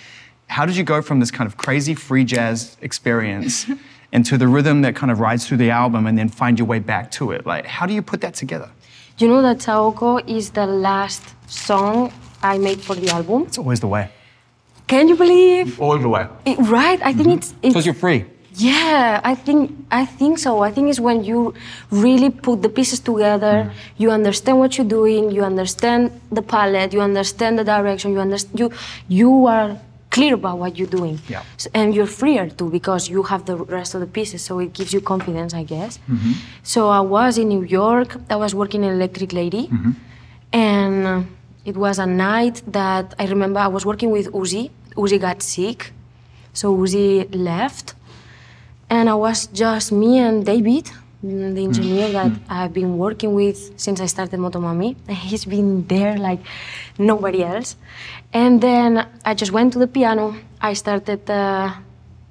[0.48, 3.66] how did you go from this kind of crazy free jazz experience
[4.12, 6.80] into the rhythm that kind of rides through the album and then find your way
[6.80, 7.46] back to it?
[7.46, 8.70] Like, how do you put that together?
[9.18, 12.12] You know that Saoko is the last song
[12.44, 13.44] I made for the album?
[13.44, 14.12] It's always the way.
[14.88, 15.82] Can you believe?
[15.82, 16.28] All the way.
[16.46, 17.02] It, right?
[17.02, 17.38] I think mm-hmm.
[17.38, 17.52] it's.
[17.64, 18.26] it's Because you're free.
[18.58, 20.62] Yeah, I think I think so.
[20.64, 21.54] I think it's when you
[21.92, 27.02] really put the pieces together, you understand what you're doing, you understand the palette, you
[27.02, 28.72] understand the direction, you understand you
[29.08, 29.78] you are
[30.10, 31.20] clear about what you're doing.
[31.28, 31.42] Yeah.
[31.60, 34.72] S- And you're freer too because you have the rest of the pieces, so it
[34.74, 36.00] gives you confidence, I guess.
[36.10, 36.34] Mhm.
[36.64, 38.10] So I was in New York.
[38.30, 39.70] I was working in Electric Lady,
[40.54, 41.22] and uh,
[41.66, 44.70] it was a night that I remember I was working with Uzi.
[44.96, 45.92] Uzi got sick,
[46.54, 47.96] so Uzi left
[48.90, 50.92] and I was just me and David,
[51.24, 54.96] the engineer that I've been working with since I started Motomami.
[55.08, 56.40] And he's been there like
[56.98, 57.78] nobody else.
[58.34, 60.36] And then I just went to the piano.
[60.62, 61.74] I started uh,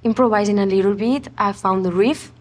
[0.02, 1.28] improvising a little bit.
[1.36, 2.32] I found the riff.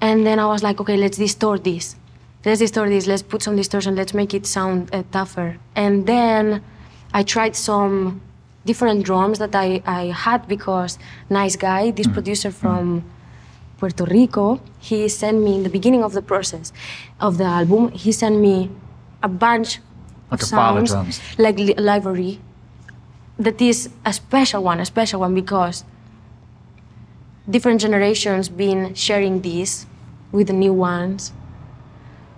[0.00, 1.96] And then I was like, okay, let's distort this.
[2.44, 3.06] Let's distort this.
[3.06, 3.96] Let's put some distortion.
[3.96, 5.56] Let's make it sound uh, tougher.
[5.74, 6.62] And then
[7.14, 8.20] I tried some
[8.64, 10.98] different drums that I, I had because
[11.28, 12.14] Nice Guy, this mm.
[12.14, 12.54] producer mm.
[12.54, 13.04] from
[13.78, 16.72] Puerto Rico, he sent me in the beginning of the process
[17.20, 18.70] of the album, he sent me
[19.22, 19.80] a bunch
[20.30, 21.38] Like of a file of sounds, drums.
[21.38, 22.40] like li- library,
[23.38, 25.84] that is a special one, a special one because
[27.48, 29.86] different generations been sharing this
[30.32, 31.32] with the new ones,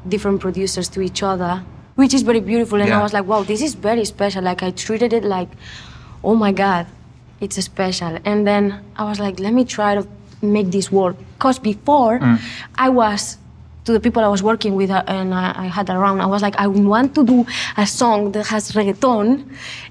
[0.08, 2.80] different producers to each other, which is very beautiful.
[2.80, 4.42] And I was like, wow, this is very special.
[4.42, 5.48] Like I treated it like,
[6.26, 6.84] oh my God,
[7.40, 8.12] it's special.
[8.28, 8.62] And then
[9.00, 10.02] I was like, let me try to
[10.42, 11.16] make this work.
[11.38, 12.14] Because before
[12.86, 13.38] I was
[13.84, 16.42] to the people I was working with uh, and I, I had around, I was
[16.46, 19.26] like, I want to do a song that has reggaeton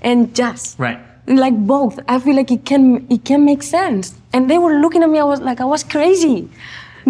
[0.02, 1.00] and jazz Right.
[1.46, 2.84] like both i feel like it can
[3.16, 5.82] it can make sense and they were looking at me i was like i was
[5.96, 6.38] crazy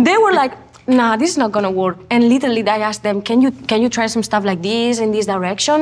[0.07, 0.53] they were like
[0.87, 1.97] nah, this is not gonna work.
[2.13, 5.09] And literally, I asked them, can you can you try some stuff like this in
[5.15, 5.77] this direction?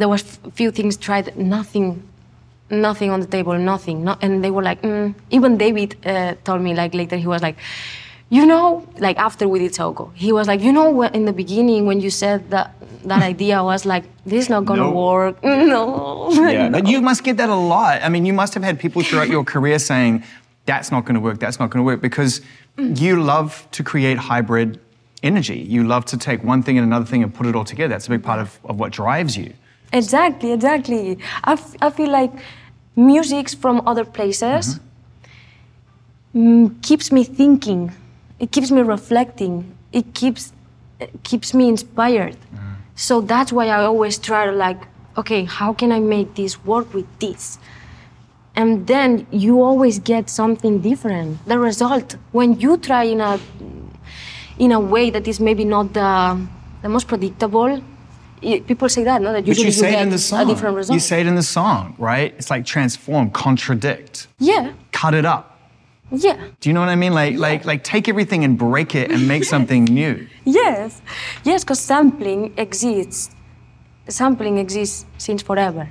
[0.00, 0.22] There was
[0.58, 1.88] few things tried, nothing,
[2.70, 4.04] nothing on the table, nothing.
[4.04, 5.14] No, and they were like, mm.
[5.30, 7.56] even David uh, told me like later he was like,
[8.30, 11.86] you know, like after we did Saoko, he was like, you know, in the beginning
[11.86, 14.90] when you said that that idea, was like, this is not gonna No.
[14.92, 15.36] work.
[15.42, 16.30] No.
[16.32, 18.02] Yeah, but you must get that a lot.
[18.02, 20.24] I mean, you must have had people throughout your career saying,
[20.66, 22.42] that's not going to work, that's not going to work, because
[22.76, 24.78] you love to create hybrid
[25.22, 25.58] energy.
[25.58, 27.88] You love to take one thing and another thing and put it all together.
[27.88, 29.54] That's a big part of, of what drives you.
[29.94, 31.18] Exactly, exactly.
[31.44, 32.32] I, f- I feel like
[32.98, 34.80] music from other places
[36.34, 37.92] mm, keeps me thinking.
[38.38, 39.72] It keeps me reflecting.
[39.92, 40.52] It keeps
[41.00, 42.36] it keeps me inspired.
[42.96, 44.80] So that's why I always try to like,
[45.16, 47.58] okay, how can I make this work with this?
[48.56, 51.38] And then you always get something different.
[51.46, 53.38] The result when you try in a
[54.58, 56.40] in a way that is maybe not the
[56.82, 57.80] the most predictable.
[58.40, 59.32] People say that, no?
[59.32, 60.46] That But you say get it in the a song.
[60.48, 60.94] different result.
[60.94, 62.34] You say it in the song, right?
[62.38, 65.58] It's like transform, contradict, yeah, cut it up.
[66.10, 67.12] yeah, Do you know what I mean?
[67.14, 70.26] Like, like, like take everything and break it and make something new.
[70.44, 71.02] yes,
[71.44, 71.64] yes.
[71.64, 73.30] Because sampling exists.
[74.08, 75.90] Sampling exists since forever,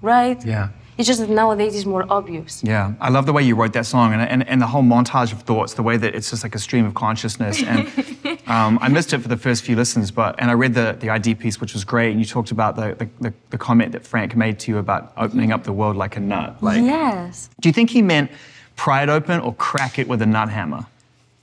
[0.00, 0.42] right?
[0.46, 0.68] Yeah.
[0.98, 2.62] It's just that nowadays it's more obvious.
[2.62, 5.32] Yeah, I love the way you wrote that song and, and, and the whole montage
[5.32, 7.62] of thoughts, the way that it's just like a stream of consciousness.
[7.62, 7.88] And
[8.52, 11.08] um, I missed it for the first few listens, but and I read the, the
[11.08, 12.10] ID piece, which was great.
[12.10, 15.52] And you talked about the, the, the, comment that Frank made to you about opening
[15.52, 16.62] up the world like a nut.
[16.62, 17.48] Like, yes.
[17.60, 18.30] do you think he meant
[18.76, 20.84] pry it open or crack it with a nut hammer?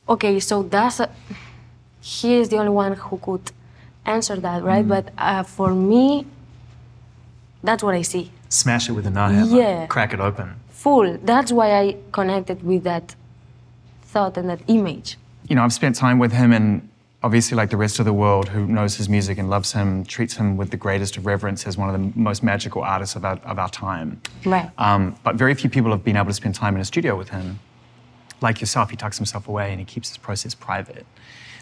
[0.08, 1.10] Okay, so that's a,
[2.00, 3.52] he is the only one who could
[4.06, 4.86] answer that, right?
[4.86, 4.90] Mm.
[4.90, 6.28] But uh, for me,
[7.64, 8.32] that's what I see.
[8.50, 9.58] Smash it with a nut hammer.
[9.58, 9.88] Yeah.
[9.88, 10.60] Crack it open.
[10.70, 11.18] Full.
[11.24, 13.16] That's why I connected with that
[14.04, 15.18] thought and that image.
[15.48, 16.88] you know, I've spent time with him, and
[17.24, 20.36] obviously, like the rest of the world who knows his music and loves him, treats
[20.36, 23.38] him with the greatest of reverence as one of the most magical artists of our,
[23.44, 24.22] of our time.
[24.46, 24.70] Right.
[24.78, 27.30] Um, but very few people have been able to spend time in a studio with
[27.30, 27.60] him.
[28.42, 31.06] Like yourself, he tucks himself away and he keeps his process private.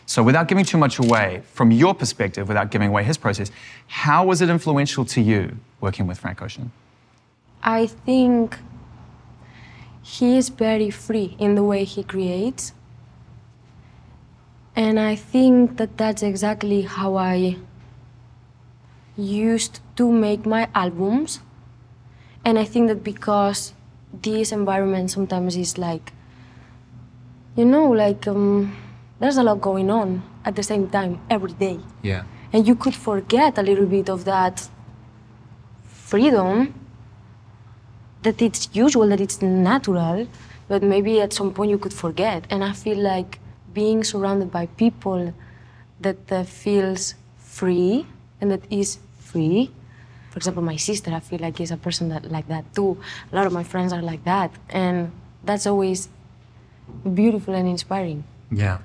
[0.05, 3.51] So, without giving too much away, from your perspective, without giving away his process,
[3.87, 6.71] how was it influential to you working with Frank Ocean?
[7.61, 8.57] I think
[10.01, 12.71] he is very free in the way he creates.
[14.77, 17.57] And I think that that's exactly how I
[19.17, 21.39] used to make my albums.
[22.45, 23.73] And I think that because
[24.13, 26.13] this environment sometimes is like,
[27.55, 28.77] you know, like um,
[29.19, 31.79] there's a lot going on at the same time every day.
[32.03, 32.25] Yeah.
[32.53, 34.69] And you could forget a little bit of that
[35.85, 36.75] freedom
[38.21, 40.27] that it's usual, that it's natural,
[40.67, 42.45] but maybe at some point you could forget.
[42.51, 43.39] And I feel like
[43.81, 45.21] being surrounded by people
[46.05, 47.13] that uh, feels
[47.57, 48.05] free
[48.41, 48.97] and that is
[49.29, 49.69] free.
[50.31, 52.91] For example, my sister, I feel like is a person that like that too.
[53.31, 55.11] A lot of my friends are like that, and
[55.49, 56.09] that's always
[57.21, 58.23] beautiful and inspiring.
[58.51, 58.77] Yeah.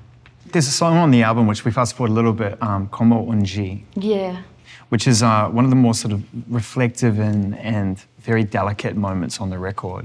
[0.52, 3.16] There's a song on the album which we fast forward a little bit, um, Como
[3.32, 3.84] un G.
[3.94, 4.36] Yeah.
[4.92, 6.20] which is uh, one of the more sort of
[6.60, 7.94] reflective and, and
[8.30, 10.04] very delicate moments on the record.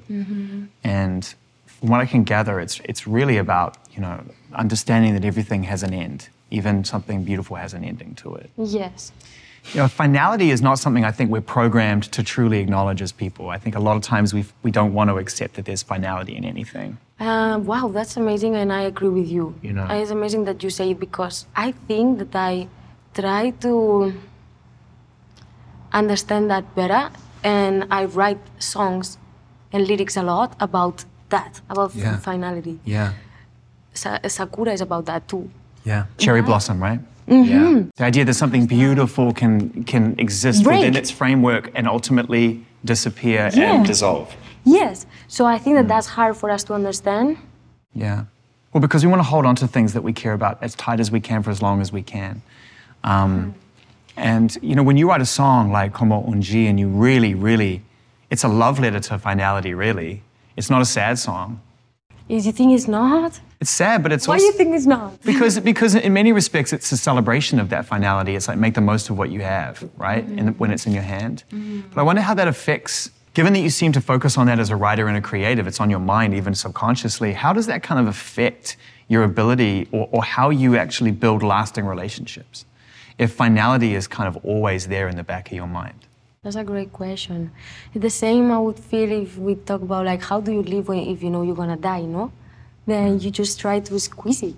[0.84, 1.22] And
[1.66, 4.16] from what I can gather, it's, it's really about, you know,
[4.54, 6.30] understanding that everything has an end.
[6.52, 8.50] Even something beautiful has an ending to it.
[8.58, 9.12] Yes.
[9.74, 13.50] You know, finality is not something I think we're programmed to truly acknowledge as people.
[13.50, 16.38] I think a lot of times we we don't want to accept that there's finality
[16.38, 16.98] in anything.
[17.20, 19.56] Uh, wow, that's amazing, and I agree with you.
[19.62, 19.86] You know.
[19.90, 22.70] it's amazing that you say it because I think that I
[23.14, 24.14] try to
[25.92, 27.10] understand that better,
[27.44, 29.18] and I write songs
[29.74, 32.18] and lyrics a lot about that, about Yeah.
[32.20, 32.80] finality.
[32.86, 33.14] Yeah.
[33.98, 35.50] Sa- Sakura is about that too.
[35.84, 36.06] Yeah.
[36.18, 37.00] Cherry blossom, right?
[37.28, 37.84] Yeah.
[37.98, 40.80] The idea that something beautiful can can exist Break.
[40.80, 43.74] within its framework and ultimately disappear Yeah.
[43.76, 44.28] and dissolve.
[44.64, 45.94] Yes, so I think that Mm.
[45.94, 47.38] that's hard for us to understand.
[47.94, 48.24] Yeah.
[48.74, 51.00] Well, because we want to hold on to things that we care about as tight
[51.00, 52.42] as we can for as long as we can.
[53.04, 53.54] Um,
[54.18, 57.34] and, you know, when you write a song like Como un G and you really,
[57.34, 57.82] really,
[58.30, 60.22] it's a love letter to finality, really.
[60.58, 61.60] It's not a sad song.
[62.30, 63.40] Is you think it's not?
[63.62, 64.44] It's sad, but it's Why also.
[64.44, 65.22] do you think it's not?
[65.24, 68.36] because, because in many respects, it's a celebration of that finality.
[68.36, 70.26] It's like make the most of what you have, right?
[70.26, 70.40] Mm-hmm.
[70.40, 71.44] And when it's in your hand.
[71.52, 71.90] Mm-hmm.
[71.90, 74.70] But I wonder how that affects, given that you seem to focus on that as
[74.70, 77.34] a writer and a creative, it's on your mind even subconsciously.
[77.34, 81.86] How does that kind of affect your ability or, or how you actually build lasting
[81.86, 82.66] relationships?
[83.18, 86.07] If finality is kind of always there in the back of your mind.
[86.48, 87.52] That's a great question.
[87.94, 91.00] The same I would feel if we talk about like how do you live when
[91.00, 92.32] if you know you're gonna die, no?
[92.86, 94.56] Then you just try to squeeze it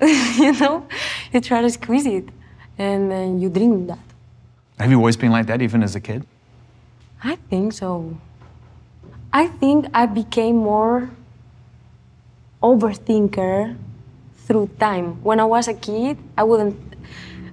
[0.02, 0.86] you know,
[1.32, 2.28] you try to squeeze it,
[2.76, 4.04] and then you drink that.
[4.78, 6.26] Have you always been like that, even as a kid?
[7.24, 8.18] I think so.
[9.32, 11.08] I think I became more
[12.62, 13.78] overthinker
[14.44, 15.22] through time.
[15.22, 16.76] When I was a kid, I wouldn't,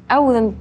[0.09, 0.57] I wouldn't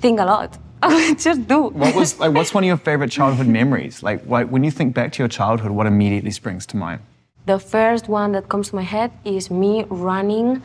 [0.00, 0.58] think a lot.
[0.82, 1.62] I just do.
[1.68, 2.32] What was like?
[2.34, 4.02] What's one of your favorite childhood memories?
[4.02, 7.00] Like, like when you think back to your childhood, what immediately springs to mind?
[7.46, 10.62] The first one that comes to my head is me running.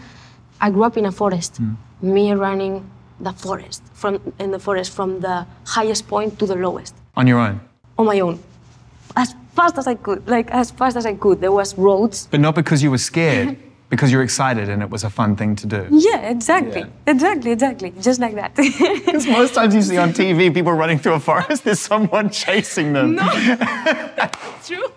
[0.62, 1.58] I grew up in a forest.
[1.58, 1.74] Hmm.
[2.02, 6.94] Me running the forest from in the forest from the highest point to the lowest
[7.16, 7.62] On your own,
[7.98, 8.40] on my own,
[9.16, 10.28] as fast as I could.
[10.28, 11.40] Like as fast as I could.
[11.40, 12.28] There was roads.
[12.30, 13.58] but not because you were scared,
[13.94, 15.88] because you're excited and it was a fun thing to do.
[15.92, 18.56] Yeah, exactly, exactly, exactly, just like that.
[18.56, 22.94] Because most times you see on TV people running through a forest, there's someone chasing
[22.94, 23.16] them.
[23.16, 23.28] No.
[24.66, 24.88] true.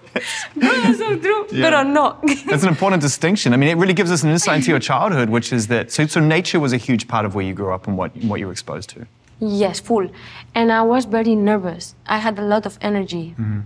[0.55, 1.47] No, that's so true.
[1.51, 2.19] Pero no.
[2.47, 3.53] That's an important distinction.
[3.53, 6.07] I mean, it really gives us an insight into your childhood, which is that so,
[6.07, 8.47] so nature was a huge part of where you grew up and what, what you
[8.47, 9.07] were exposed to.
[9.41, 10.09] Yes, full.
[10.55, 11.95] And I was very nervous.
[12.07, 13.35] I had a lot of energy.
[13.39, 13.61] Mm-hmm.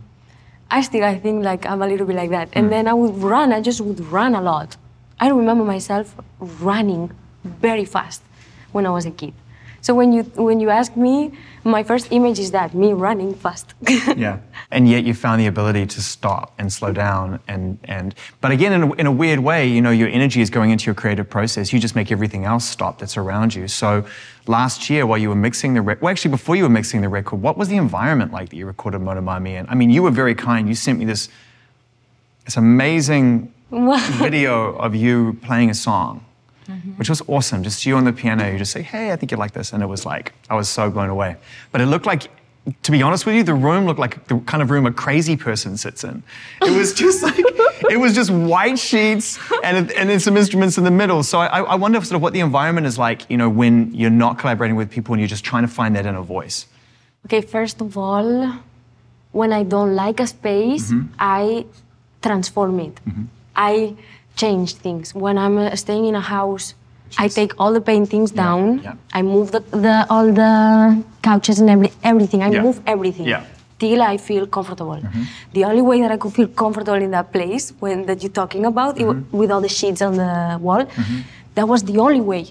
[0.72, 2.48] I still, I think, like I'm a little bit like that.
[2.52, 2.70] And mm.
[2.70, 3.52] then I would run.
[3.52, 4.76] I just would run a lot.
[5.20, 7.12] I remember myself running
[7.44, 8.22] very fast
[8.72, 9.34] when I was a kid.
[9.82, 11.32] So when you when you ask me,
[11.64, 13.74] my first image is that me running fast.
[14.16, 14.38] Yeah.
[14.70, 18.72] And yet you found the ability to stop and slow down and and but again
[18.72, 21.28] in a, in a weird way, you know, your energy is going into your creative
[21.30, 21.72] process.
[21.72, 23.68] You just make everything else stop that's around you.
[23.68, 24.04] So
[24.46, 27.08] last year while you were mixing the record, well actually before you were mixing the
[27.08, 29.66] record, what was the environment like that you recorded Motomami in?
[29.68, 30.68] I mean, you were very kind.
[30.68, 31.30] You sent me this
[32.44, 33.52] this amazing.
[33.70, 36.24] Video of you playing a song.
[36.98, 37.64] Which was awesome.
[37.64, 39.82] Just you on the piano, you just say, "Hey, I think you like this," and
[39.82, 41.34] it was like I was so blown away.
[41.72, 42.30] But it looked like,
[42.84, 45.36] to be honest with you, the room looked like the kind of room a crazy
[45.36, 46.22] person sits in.
[46.62, 47.44] It was just like
[47.90, 51.22] it was just white sheets and and then some instruments in the middle.
[51.22, 54.10] So I, I wonder sort of what the environment is like, you know, when you're
[54.24, 56.66] not collaborating with people and you're just trying to find that inner voice.
[57.26, 58.54] Okay, first of all,
[59.32, 61.12] when I don't like a space, mm-hmm.
[61.18, 61.66] I
[62.22, 62.94] transform it.
[62.94, 63.24] Mm-hmm.
[63.68, 63.94] I
[64.42, 65.14] change things.
[65.24, 66.66] When I'm uh, staying in a house,
[67.24, 68.62] I take all the paintings down.
[68.86, 68.94] yeah.
[69.18, 70.52] I move the, the all the
[71.28, 72.40] couches and every, everything.
[72.42, 72.62] I Yeah.
[72.66, 73.26] move everything.
[73.34, 73.42] Yeah.
[73.82, 75.00] Till I feel comfortable.
[75.56, 78.64] The only way that I could feel comfortable in that place, when that you're talking
[78.72, 79.06] about, it
[79.40, 80.32] with all the sheets on the
[80.66, 80.82] wall,
[81.56, 82.44] that was the only way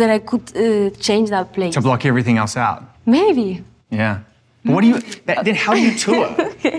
[0.00, 1.74] that I could uh, change that place.
[1.74, 2.82] To block everything else out.
[3.18, 3.48] Maybe.
[3.90, 4.14] Yeah.
[4.64, 6.26] But what do you that, then how do you tour?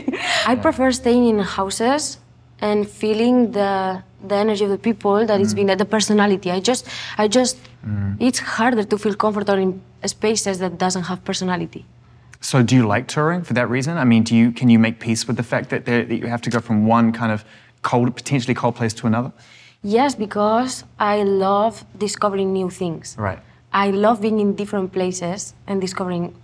[0.51, 2.17] I prefer staying in houses
[2.61, 5.57] and feeling the the energy of the people that is mm.
[5.57, 6.51] being the personality.
[6.51, 8.17] I just I just mm.
[8.19, 11.85] it's harder to feel comfortable in spaces that doesn't have personality.
[12.41, 13.97] So do you like touring for that reason?
[13.97, 16.27] I mean, do you can you make peace with the fact that, there, that you
[16.27, 17.43] have to go from one kind of
[17.81, 19.31] cold, potentially cold place to another?
[19.83, 23.15] Yes, because I love discovering new things.
[23.17, 23.39] Right.
[23.73, 26.35] I love being in different places and discovering,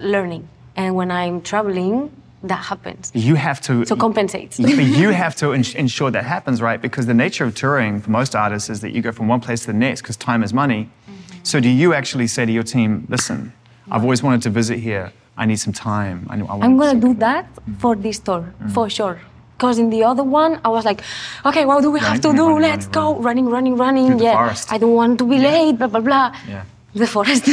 [0.00, 0.48] learning.
[0.74, 2.10] And when I'm traveling,
[2.48, 3.12] that happens.
[3.14, 3.84] You have to.
[3.86, 4.58] So compensates.
[4.60, 6.80] but you have to ensure that happens, right?
[6.80, 9.60] Because the nature of touring for most artists is that you go from one place
[9.60, 10.82] to the next because time is money.
[10.84, 11.38] Mm-hmm.
[11.42, 13.52] So do you actually say to your team, listen,
[13.90, 15.12] I've always wanted to visit here.
[15.36, 16.26] I need some time.
[16.30, 17.74] I I I'm gonna do that mm-hmm.
[17.74, 18.68] for this tour, mm-hmm.
[18.68, 19.20] for sure.
[19.56, 21.00] Because in the other one, I was like,
[21.44, 22.48] okay, what do we have to Running, do?
[22.48, 24.16] running, Let's running, go, running, running, running.
[24.18, 24.72] The yeah, forest.
[24.72, 25.78] I don't want to be late.
[25.78, 26.36] Blah blah blah.
[26.48, 26.64] Yeah.
[26.94, 27.44] The forest,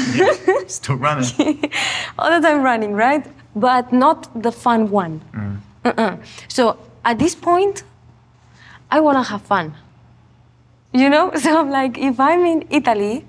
[0.67, 1.25] Still running.
[2.17, 3.25] all the time running, right?
[3.56, 5.22] But not the fun one.
[5.34, 5.58] Mm.
[5.86, 6.18] Uh-uh.
[6.48, 7.84] So at this point,
[8.89, 9.76] I wanna have fun.
[10.94, 13.26] You know, so I'm like, if I'm in Italy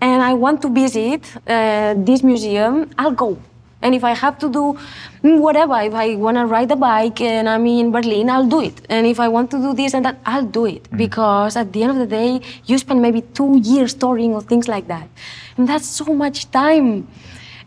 [0.00, 3.38] and I want to visit uh, this museum, I'll go.
[3.82, 4.78] And if I have to do
[5.22, 8.60] mm, whatever, if I want to ride a bike and I'm in Berlin, I'll do
[8.60, 8.80] it.
[8.90, 10.86] And if I want to do this and that, I'll do it.
[10.94, 14.68] Because at the end of the day, you spend maybe two years touring or things
[14.68, 15.08] like that.
[15.56, 17.08] And that's so much time.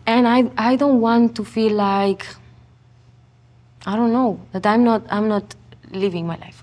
[0.06, 2.26] And I, I don't want to feel like,
[3.86, 5.54] I don't know, that I'm not, I'm not
[5.90, 6.62] living my life.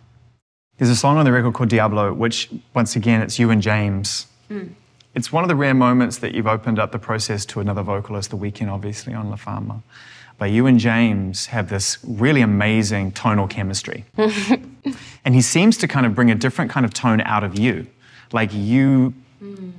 [0.77, 4.27] There's a song on the record called Diablo, which, once again, it's you and James.
[4.47, 4.67] Hmm.
[5.13, 8.32] It's one of the rare moments that you've opened up the process to another vocalist,
[8.32, 9.84] The Weeknd, obviously, on La Fama.
[10.38, 14.06] But you and James have this really amazing tonal chemistry.
[14.17, 17.86] and he seems to kind of bring a different kind of tone out of you.
[18.32, 19.69] Like you hmm.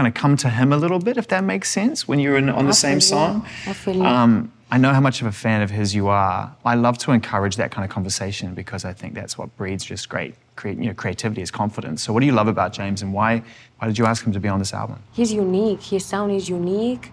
[0.00, 2.48] Kind of come to him a little bit, if that makes sense, when you're in,
[2.48, 3.24] on the same feel you.
[3.24, 3.46] song.
[3.66, 4.04] I feel you.
[4.04, 6.56] Um, I know how much of a fan of his you are.
[6.64, 10.08] I love to encourage that kind of conversation because I think that's what breeds just
[10.08, 12.02] great, create, you know, creativity is confidence.
[12.02, 13.42] So, what do you love about James, and why,
[13.78, 15.02] why did you ask him to be on this album?
[15.12, 15.82] He's unique.
[15.82, 17.12] His sound is unique.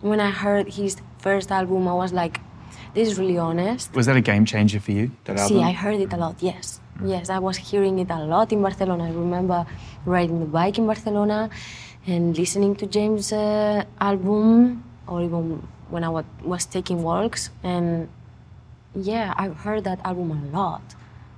[0.00, 2.40] When I heard his first album, I was like,
[2.94, 3.94] this is really honest.
[3.94, 5.10] Was that a game changer for you?
[5.24, 5.58] That album?
[5.58, 6.80] See, I heard it a lot, yes.
[7.04, 9.04] Yes, I was hearing it a lot in Barcelona.
[9.04, 9.66] I remember
[10.06, 11.50] riding the bike in Barcelona
[12.06, 17.50] and listening to James' uh, album, or even when I wa- was taking walks.
[17.62, 18.08] And
[18.94, 20.82] yeah, I've heard that album a lot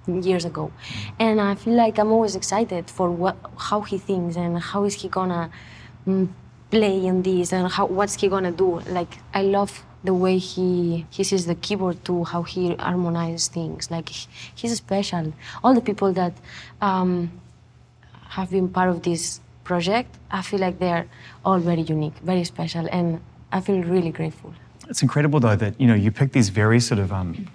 [0.06, 0.70] years ago,
[1.18, 4.94] and I feel like I'm always excited for what, how he thinks and how is
[4.94, 5.50] he gonna
[6.06, 6.28] mm,
[6.70, 8.80] play in this and how what's he gonna do.
[8.88, 13.90] Like I love the way he he sees the keyboard too, how he harmonizes things.
[13.90, 15.32] Like he's special.
[15.62, 16.32] All the people that
[16.80, 17.30] um,
[18.28, 21.06] have been part of this project, I feel like they're
[21.44, 23.20] all very unique, very special, and
[23.52, 24.54] I feel really grateful.
[24.88, 27.48] It's incredible though that you know you pick these very sort of um,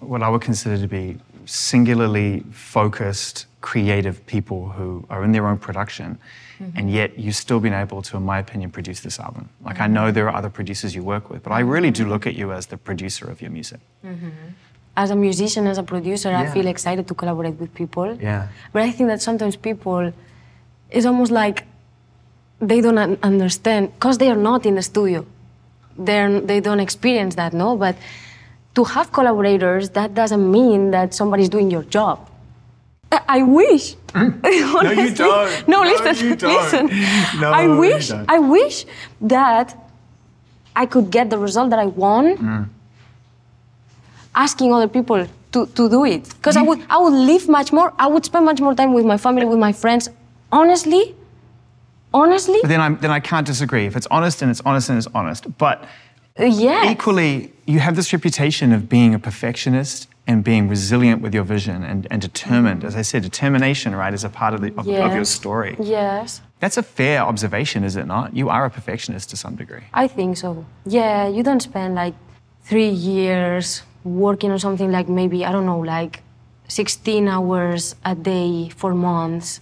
[0.00, 5.58] what I would consider to be singularly focused, creative people who are in their own
[5.58, 6.18] production,
[6.60, 6.78] Mm-hmm.
[6.78, 9.48] and yet you've still been able to, in my opinion, produce this album.
[9.64, 12.26] Like I know there are other producers you work with, but I really do look
[12.28, 13.80] at you as the producer of your music.
[14.04, 14.28] Mm-hmm.
[14.96, 18.16] As a musician, as a producer, I feel excited to collaborate with people.
[18.20, 18.46] Yeah.
[18.72, 20.12] But I think that sometimes people,
[20.90, 21.64] it's almost like
[22.60, 25.26] they don't understand because they are not in the studio.
[25.98, 27.76] They're, they don't experience that, no?
[27.76, 27.96] But
[28.76, 32.28] to have collaborators, that doesn't mean that somebody's doing your job.
[33.28, 33.96] I, wish.
[34.14, 35.14] Honestly.
[35.14, 35.68] don't.
[35.68, 36.54] No, No, listen, you don't.
[36.62, 36.88] listen.
[37.40, 38.10] No, I you wish.
[38.10, 38.86] I wish
[39.22, 39.76] that
[40.76, 42.68] I could get the result that I want Mm.
[44.34, 46.24] asking other people to, to do it.
[46.36, 49.04] Because I would I would live much more, I would spend much more time with
[49.06, 50.08] my family, with my friends.
[50.50, 51.14] Honestly,
[52.12, 53.86] honestly, But then I then I can't disagree.
[53.86, 55.84] If it's honest and it's honest and it's honest, but
[56.38, 56.90] uh, yeah.
[56.90, 61.82] equally, you have this reputation of being a perfectionist and being resilient with your vision
[61.84, 62.84] and, and determined.
[62.84, 65.76] As I said, determination, right, is a part of, the, of, of your story.
[65.78, 68.34] Yes, That's a fair observation, is it not?
[68.34, 69.84] You are a perfectionist to some degree.
[69.92, 70.64] I think so.
[70.86, 72.14] Yeah, you don't spend like
[72.62, 76.22] three years working on something like maybe, I don't know, like
[76.68, 79.60] 16 hours a day for months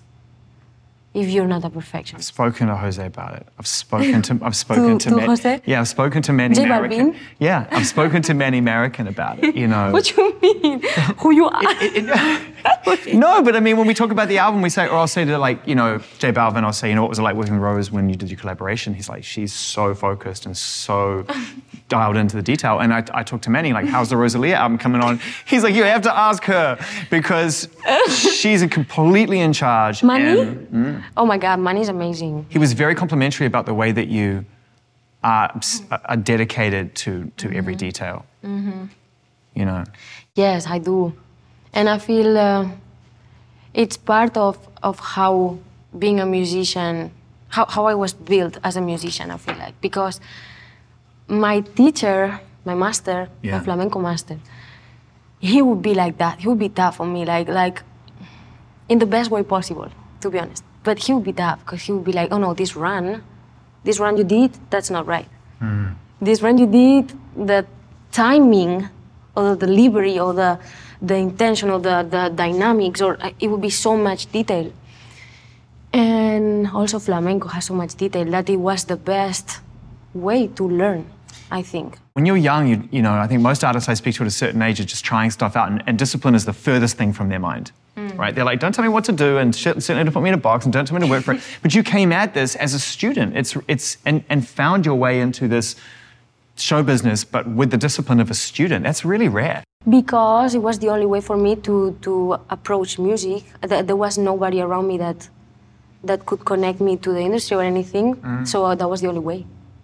[1.14, 2.30] if you're not a perfectionist.
[2.30, 3.46] I've spoken to Jose about it.
[3.58, 5.60] I've spoken to I've spoken To- to, to ma- Jose?
[5.66, 7.12] Yeah, I've spoken to many J American.
[7.12, 7.18] Balvin?
[7.38, 9.54] Yeah, I've spoken to many American about it.
[9.54, 9.90] You know.
[9.92, 10.82] What do you mean?
[11.18, 11.62] Who you are?
[13.12, 15.24] no, but I mean, when we talk about the album, we say, or I'll say
[15.24, 17.54] to like, you know, J Balvin, I'll say, you know, what was it like working
[17.54, 18.94] with Rose when you did your collaboration?
[18.94, 21.26] He's like, she's so focused and so
[21.88, 22.78] dialed into the detail.
[22.78, 25.20] And I, I talked to Manny, like, how's the Rosalia album coming on?
[25.44, 26.78] He's like, you have to ask her
[27.10, 27.68] because
[28.08, 30.02] she's completely in charge.
[30.02, 30.40] Money?
[30.40, 32.46] and mm, Oh my God, money is amazing.
[32.48, 34.44] he was very complimentary about the way that you
[35.22, 35.52] are,
[36.06, 38.24] are dedicated to, to every detail.
[39.54, 39.84] You know,
[40.34, 41.12] Yes, I do.
[41.74, 42.68] And I feel uh,
[43.74, 45.58] it's part of, of how
[45.98, 47.10] being a musician,
[47.48, 49.78] how, how I was built as a musician, I feel like.
[49.80, 50.20] Because
[51.28, 53.58] my teacher, my master, Yeah.
[53.58, 54.38] my flamenco master,
[55.38, 56.40] he would be like that.
[56.40, 57.82] He would be tough on me, like, like
[58.88, 59.88] in the best way possible,
[60.20, 60.64] to be honest.
[60.84, 63.22] But he would be tough because he would be like, oh no, this run,
[63.84, 65.28] this run you did, that's not right.
[66.20, 67.66] This run you did, the
[68.10, 68.88] timing
[69.34, 70.58] or the delivery or the,
[71.00, 74.72] the intention or the, the dynamics, or uh, it would be so much detail.
[75.92, 79.60] And also flamenco has so much detail that it was the best
[80.14, 81.06] way to learn,
[81.52, 81.98] I think.
[82.14, 84.30] when you're young, you, you know, I think most artists I speak to at a
[84.44, 87.28] certain age are just trying stuff out, and, and discipline is the furthest thing from
[87.28, 87.72] their mind.
[88.22, 88.34] Right?
[88.34, 90.34] They're like, don't tell me what to do, and shit, certainly don't put me in
[90.34, 91.40] a box, and don't tell me to work for it.
[91.62, 93.36] But you came at this as a student.
[93.36, 95.76] It's, it's, and, and found your way into this
[96.56, 98.80] show business, but with the discipline of a student.
[98.84, 99.62] That's really rare.
[100.00, 101.74] because it was the only way for me to,
[102.06, 102.12] to
[102.56, 103.44] approach music.
[103.88, 105.28] There was nobody around me that
[106.04, 108.06] that could connect me to the industry or anything.
[108.44, 109.40] So uh, that was the only way.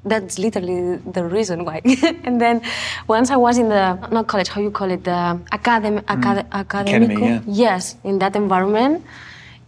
[0.09, 1.81] That's literally the reason why.
[2.25, 2.62] and then
[3.07, 5.47] once I was in the not college, how you call it, the mm.
[5.53, 7.18] academy, acad- academic.
[7.18, 7.40] yeah.
[7.47, 9.05] Yes, in that environment,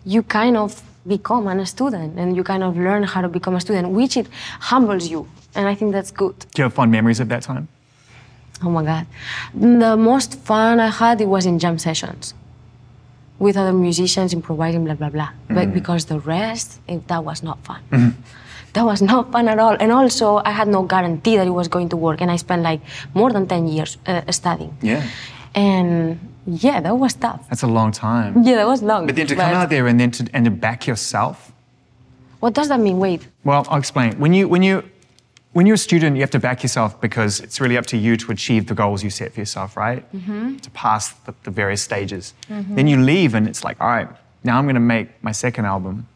[0.05, 3.61] you kind of become a student and you kind of learn how to become a
[3.61, 4.27] student, which it
[4.61, 5.29] humbles you.
[5.55, 6.39] And I think that's good.
[6.55, 7.69] Do you have fond memories of that time?
[8.63, 9.07] Oh my God.
[9.55, 12.35] The most fun I had it was in jam sessions
[13.39, 15.31] with other musicians improvising, blah, blah, blah.
[15.49, 15.75] But mm.
[15.75, 17.81] because the rest, it, that was not fun.
[17.91, 18.21] Mm-hmm.
[18.75, 19.77] That was not fun at all.
[19.81, 22.21] And also, I had no guarantee that it was going to work.
[22.21, 22.81] And I spent like
[23.15, 24.77] more than 10 years uh, studying.
[24.83, 25.05] Yeah.
[25.55, 27.49] And yeah, that was tough.
[27.49, 28.43] That's a long time.
[28.45, 29.07] Yeah, that was long.
[29.07, 31.53] But then to come out there and then to, and to back yourself,
[32.41, 32.99] What does that mean?
[32.99, 33.27] Wait.
[33.45, 34.19] Well, I'll explain.
[34.19, 34.83] When you when you
[35.53, 38.17] when you're a student, you have to back yourself because it's really up to you
[38.17, 40.03] to achieve the goals you set for yourself, right?
[40.63, 42.35] To pass the, the various stages.
[42.49, 44.09] Then you leave, and it's like, all right,
[44.45, 46.07] now I'm going to make my second album,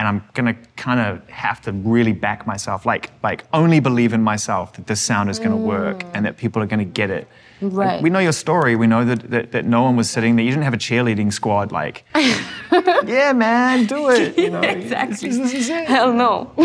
[0.00, 4.22] and I'm gonna kind of have to really back myself, like like only believe in
[4.22, 6.10] myself that this sound is gonna work mm.
[6.14, 7.28] and that people are gonna get it.
[7.60, 8.02] Like, Right.
[8.02, 8.76] we know your story.
[8.76, 10.44] We know that, that that no one was sitting there.
[10.46, 11.70] You didn't have a cheerleading squad.
[11.70, 14.38] Like, yeah, man, do it.
[14.38, 15.28] You know, Exactly.
[15.28, 15.68] This, this.
[15.68, 16.50] Hell no.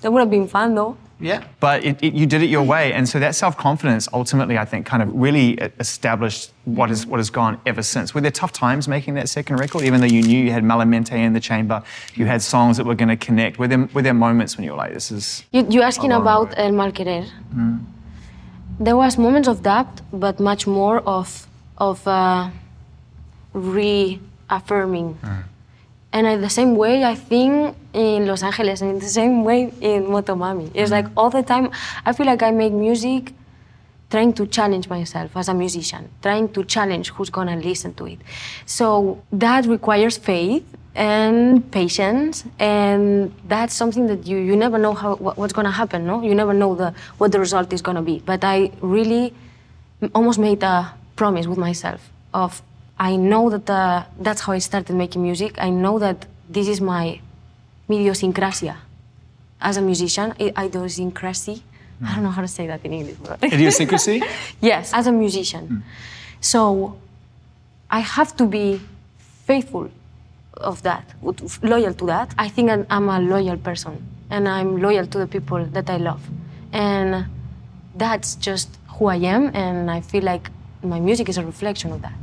[0.00, 0.96] that would have been fun though.
[1.18, 1.44] Yeah.
[1.60, 2.92] But it, it, you did it your way.
[2.92, 7.06] And so that self confidence ultimately, I think, kind of really e- established what, is,
[7.06, 8.14] what has gone ever since.
[8.14, 11.12] Were there tough times making that second record, even though you knew you had Malamente
[11.12, 11.82] in the chamber,
[12.14, 13.58] you had songs that were going to connect?
[13.58, 15.44] Were there, were there moments when you were like, this is.
[15.52, 16.52] You, you asking about.
[16.56, 17.24] El Mal Querer.
[18.78, 21.46] There was moments of doubt, but much more of
[21.78, 22.50] of uh,
[23.52, 25.18] reaffirming.
[26.12, 29.72] And in the same way, I think in Los Angeles, and in the same way
[29.80, 30.70] in Motomami.
[30.74, 31.70] It's like all the time,
[32.04, 33.32] I feel like I make music
[34.10, 38.18] trying to challenge myself as a musician, trying to challenge who's gonna listen to it.
[38.66, 45.16] So that requires faith and patience, and that's something that you, you never know how
[45.16, 46.06] what, what's gonna happen.
[46.06, 48.22] No, you never know the what the result is gonna be.
[48.24, 49.34] But I really
[50.14, 52.62] almost made a promise with myself of
[52.98, 55.54] I know that uh, that's how I started making music.
[55.58, 57.20] I know that this is my
[57.88, 58.76] idiosyncrasia
[59.60, 60.34] as a musician.
[60.40, 61.62] I- Idiosyncrasy.
[62.04, 63.16] I don't know how to say that in English.
[63.22, 64.22] But Idiosyncrasy?
[64.60, 65.66] yes, as a musician.
[65.66, 65.78] Hmm.
[66.40, 66.96] So
[67.90, 68.80] I have to be
[69.46, 69.88] faithful
[70.58, 71.04] of that,
[71.62, 72.34] loyal to that.
[72.38, 76.20] I think I'm a loyal person, and I'm loyal to the people that I love,
[76.72, 77.26] and
[77.94, 78.68] that's just
[78.98, 79.50] who I am.
[79.54, 80.50] And I feel like
[80.82, 82.14] my music is a reflection of that.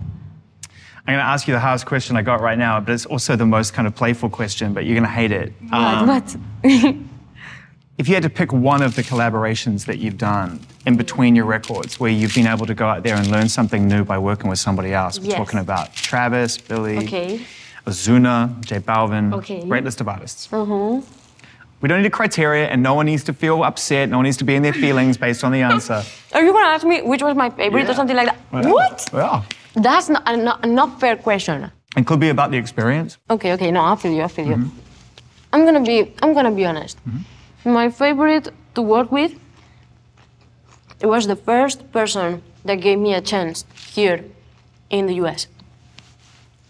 [1.05, 3.35] I'm going to ask you the hardest question I got right now, but it's also
[3.35, 5.51] the most kind of playful question, but you're going to hate it.
[5.71, 6.35] Um, but
[7.97, 11.45] If you had to pick one of the collaborations that you've done in between your
[11.45, 14.49] records where you've been able to go out there and learn something new by working
[14.49, 15.37] with somebody else, we're Yes.
[15.37, 17.39] talking about Travis, Billie, okay,
[17.85, 19.63] Ozuna, J Balvin, Okay.
[19.67, 20.51] great list of artists.
[20.51, 21.01] Uh-huh.
[21.81, 24.37] We don't need a criteria and no one needs to feel upset, no one needs
[24.37, 26.01] to be in their feelings based on the answer.
[26.33, 28.39] are you gonna ask me which was my favorite or something like that?
[28.51, 29.09] Well, What?
[29.13, 31.71] Well, That's not a not, not fair question.
[31.97, 33.17] it could be about the experience.
[33.29, 34.55] Okay, okay, no, I feel you, I feel you.
[34.55, 35.53] Mm-hmm.
[35.53, 36.97] I'm gonna be, I'm gonna be honest.
[37.07, 37.71] Mm-hmm.
[37.71, 39.33] My favorite to work with
[40.99, 44.23] it was the first person that gave me a chance here
[44.89, 45.47] in the US.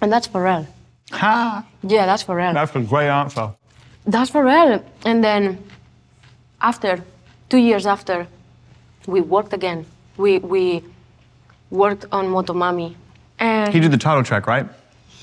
[0.02, 0.66] And that's Pharrell.
[1.12, 1.66] Ha!
[1.84, 2.54] Yeah, that's Pharrell.
[2.54, 3.54] That's a great answer.
[4.06, 4.84] That's Pharrell.
[5.06, 5.64] And then
[6.62, 7.04] after,
[7.50, 8.28] two years after,
[9.06, 9.86] we worked again.
[10.18, 10.84] We, we
[11.70, 12.96] worked on Motomami.
[13.40, 14.68] And He did the title track, right?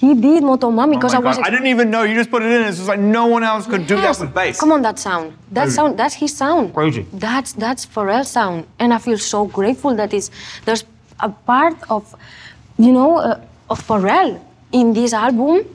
[0.01, 2.03] he did Motomami because Oh I was I didn't even know.
[2.05, 2.62] You just put it in.
[2.68, 4.20] It's just like no one else could do that Yes.
[4.20, 4.59] with bass.
[4.59, 5.34] Come on, that sound.
[5.53, 5.74] That Crazy.
[5.76, 5.99] sound.
[5.99, 6.72] That's his sound.
[6.72, 7.05] Crazy.
[7.12, 10.30] That's that's Pharrell's sound, and I feel so grateful that is
[10.64, 10.84] there's
[11.20, 12.03] a part of,
[12.78, 14.41] you know, uh, of Pharrell
[14.72, 15.66] in this album.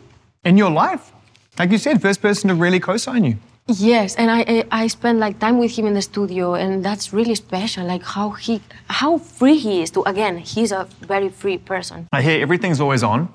[0.44, 1.12] In your life.
[1.60, 3.36] Like you said, first person to really co sign you.
[3.68, 7.12] Yes, and I, I I spent like time with him in the studio, and that's
[7.12, 7.84] really special.
[7.88, 10.38] Like how he how free he is to again.
[10.38, 12.08] He's a very free person.
[12.14, 13.28] I hear everything's always on.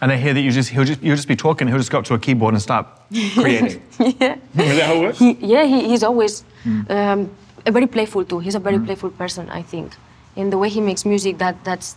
[0.00, 1.98] And I hear that you just he'll just you'll just be talking, he'll just go
[1.98, 2.86] up to a keyboard and start
[3.34, 3.82] creating.
[3.98, 4.36] yeah.
[4.56, 5.18] Is that how it works?
[5.18, 6.44] He, yeah, he, he's always
[6.88, 7.28] um,
[7.66, 8.38] very playful too.
[8.38, 9.92] He's a very playful person, I think.
[10.36, 11.96] In the way he makes music, that that's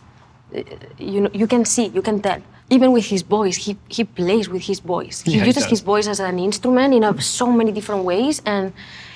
[0.53, 0.63] uh,
[0.97, 2.41] you know you can see, you can tell.
[2.76, 5.22] Even with his voice, he, he plays with his voice.
[5.22, 5.72] He Yeah, uses does.
[5.74, 8.72] his voice as an instrument in a, so many different ways, and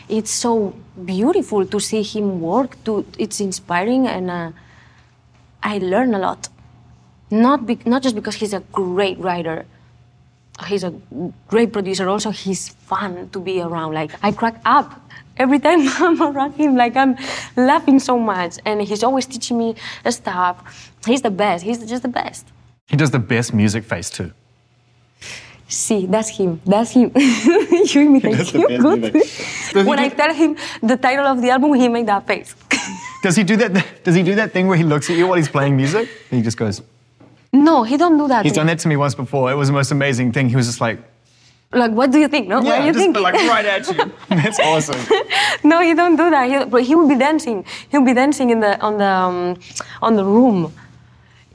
[0.10, 0.76] it's so
[1.06, 2.76] beautiful to see him work.
[2.84, 4.52] To it's inspiring, and uh,
[5.64, 6.50] I learn a lot.
[7.32, 9.66] Not be, not just because he's a great writer,
[10.68, 10.94] he's a
[11.48, 12.10] great producer.
[12.10, 13.94] Also, he's fun to be around.
[13.94, 15.00] Like I crack up
[15.38, 16.76] every time I'm around him.
[16.76, 17.16] Like I'm
[17.56, 19.76] laughing so much, and he's always teaching me
[20.10, 20.92] stuff.
[21.08, 21.64] He's the best.
[21.64, 22.46] He's just the best.
[22.88, 24.32] He does the best music face too.
[25.68, 26.62] See, that's him.
[26.66, 27.12] That's him.
[27.16, 28.62] you imitate him.
[28.70, 29.86] You good.
[29.88, 32.56] when I tell him the title of the album, he made that face.
[33.24, 34.04] Does he do that?
[34.04, 36.08] Does he do that thing where he looks at you while he's playing music?
[36.30, 36.84] And he just goes.
[37.52, 38.46] no, he don't do that.
[38.46, 39.52] He's done that to me once before.
[39.52, 40.48] It was the most amazing thing.
[40.50, 41.00] He was just like,
[41.72, 42.48] Like, what do you think?
[42.48, 43.24] No, what are you just thinking?
[43.24, 44.12] like right at you.
[44.30, 45.02] That's awesome.
[45.64, 46.48] no, he don't do that.
[46.48, 47.66] He, but he will be dancing.
[47.90, 49.58] He'll be dancing in the on the um,
[50.04, 50.72] on the room.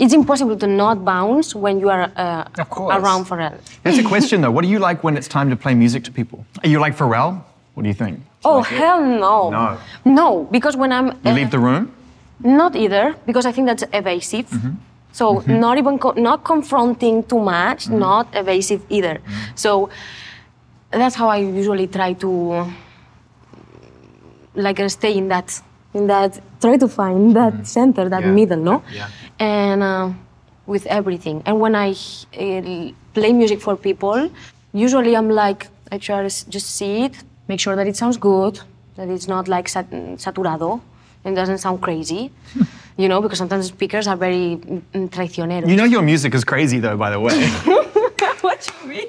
[0.02, 2.44] It's impossible to not bounce when you are uh,
[2.98, 3.56] around Pharrell.
[3.82, 4.50] That's a question though.
[4.50, 6.38] What do you like when it's time to play music to people?
[6.62, 7.42] Are you like Pharrell?
[7.74, 8.20] What do you think?
[8.44, 9.50] Oh hell no.
[9.50, 9.78] No.
[10.04, 11.92] No, because when I'm You uh, leave the room?
[12.42, 14.48] not either because I think that's evasive.
[14.48, 14.74] Mm-hmm.
[15.12, 17.98] So not even co- not confronting too much, Mm-hmm.
[17.98, 19.20] not evasive either.
[19.54, 19.90] So
[20.90, 22.30] that's how I usually try to
[24.54, 25.60] like uh, stay in that
[25.94, 28.28] in that try to find that center, that Mm-hmm.
[28.38, 28.46] Yeah.
[28.46, 28.82] middle, no?
[28.92, 29.08] Yeah.
[29.40, 30.12] And uh,
[30.66, 31.42] with everything.
[31.46, 34.30] And when I uh, play music for people,
[34.72, 37.16] Usually I'm like, I try to just see it,
[37.48, 38.60] make sure that it sounds good,
[38.96, 40.80] that it's not like sat- saturado
[41.24, 42.30] and doesn't sound crazy.
[42.96, 45.68] you know, because sometimes speakers are very mm, traicioneros.
[45.68, 47.50] You know your music is crazy though, by the way.
[48.44, 49.08] what you mean?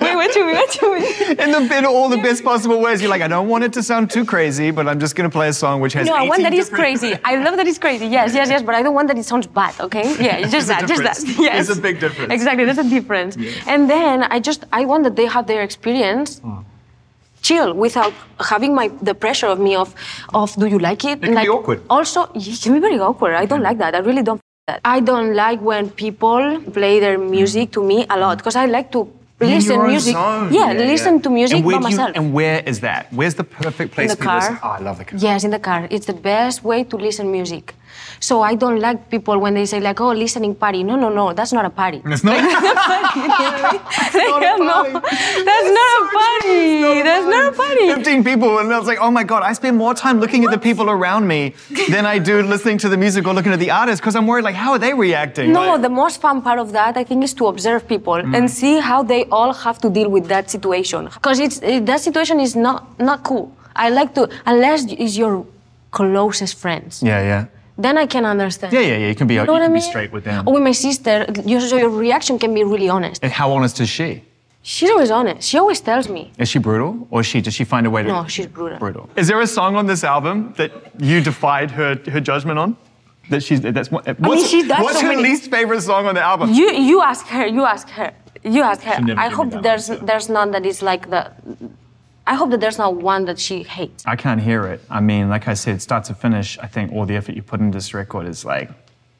[0.00, 0.54] Wait, what you mean?
[0.54, 1.40] What you mean?
[1.40, 3.00] in, the, in all the best possible ways.
[3.00, 5.48] You're like, I don't want it to sound too crazy, but I'm just gonna play
[5.48, 6.06] a song which has.
[6.06, 7.14] No, I want 18 that is crazy.
[7.24, 8.06] I love that it's crazy.
[8.06, 8.62] Yes, yes, yes.
[8.62, 9.74] But I don't want that it sounds bad.
[9.80, 10.06] Okay?
[10.28, 11.18] Yeah, it's just that, just that.
[11.38, 11.66] Yes.
[11.66, 12.32] There's a big difference.
[12.32, 13.36] Exactly, there's a difference.
[13.66, 16.40] And then I just I want that they have their experience.
[16.44, 16.64] Oh.
[17.40, 19.94] Chill without having my the pressure of me of
[20.34, 21.18] of do you like it?
[21.18, 21.80] It can be like, awkward.
[21.88, 23.34] Also, it can be very awkward.
[23.34, 23.94] I don't like that.
[23.94, 24.40] I really don't.
[24.84, 27.72] I don't like when people play their music mm.
[27.72, 29.10] to me a lot because I like to
[29.40, 30.12] listen music.
[30.14, 30.52] zone.
[30.52, 32.10] Yeah, listen to music by you- myself.
[32.14, 33.12] and where is that?
[33.12, 34.40] Where's the perfect place in the to car.
[34.40, 34.58] listen?
[34.62, 35.18] Oh, I love the car.
[35.18, 35.88] Yes, in the car.
[35.90, 37.74] It's the best way to listen music.
[38.20, 41.32] So I don't like people when they say like, "Oh, listening party." No, no, no.
[41.32, 42.02] That's not a party.
[42.04, 42.36] It's not.
[43.18, 45.00] They have no-
[45.48, 47.02] that's not a party.
[47.08, 47.86] That's not a party.
[47.94, 50.50] 15 people, and I was like, oh my god, I spend more time looking at
[50.50, 51.54] the people around me
[51.88, 54.44] than I do listening to the music or looking at the artist because I'm worried,
[54.44, 55.52] like, how are they reacting?
[55.52, 58.36] No, Like- the most fun part of that I think is to observe people Mm.
[58.36, 61.00] and see how they all have to deal with that situation.
[61.18, 63.46] Because it's it, that situation is not not cool.
[63.76, 65.34] I like to unless it's your
[65.90, 67.02] closest friends.
[67.02, 67.44] yeah, yeah.
[67.78, 68.72] Then I can understand.
[68.72, 69.08] Yeah, yeah, yeah.
[69.08, 70.46] You can be, You you know what I can be straight with them.
[70.46, 71.14] Or with my sister,
[71.46, 73.22] your, your reaction can be really honest.
[73.22, 74.24] And how honest is she?
[74.62, 75.48] She's always honest.
[75.48, 76.32] She always tells me.
[76.38, 78.08] Is she brutal, or is she does she find a way to?
[78.08, 78.78] No, she's brutal.
[78.78, 79.08] Brutal.
[79.16, 82.76] Is there a song on this album that you defied her her judgment on?
[83.30, 84.02] That she's that's what.
[84.18, 86.52] What's, she does what's so her many- least favorite song on the album?
[86.52, 87.46] You you ask her.
[87.46, 88.12] You ask her.
[88.42, 88.96] You ask her.
[89.16, 90.04] I hope there's one, so.
[90.04, 91.30] there's none that is like the.
[92.28, 94.04] I hope that there's not one that she hates.
[94.06, 94.80] I can't hear it.
[94.90, 97.58] I mean, like I said, start to finish, I think all the effort you put
[97.60, 98.68] into this record is like,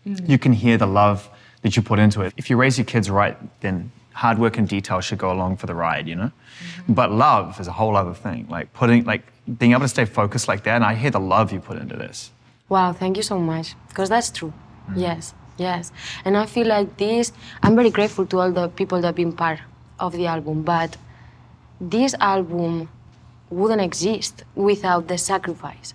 [0.07, 0.29] Mm.
[0.29, 1.29] you can hear the love
[1.63, 2.33] that you put into it.
[2.37, 5.67] If you raise your kids right, then hard work and detail should go along for
[5.67, 6.31] the ride, you know?
[6.31, 6.93] Mm-hmm.
[6.95, 8.47] But love is a whole other thing.
[8.49, 9.23] Like putting, like
[9.61, 11.97] being able to stay focused like that, and I hear the love you put into
[11.97, 12.31] this.
[12.69, 13.75] Wow, thank you so much.
[13.89, 14.53] Because that's true.
[14.91, 15.01] Mm.
[15.07, 15.93] Yes, yes.
[16.25, 17.33] And I feel like this,
[17.63, 19.59] I'm very grateful to all the people that have been part
[19.99, 20.97] of the album, but
[21.81, 22.89] this album
[23.51, 25.95] wouldn't exist without the sacrifice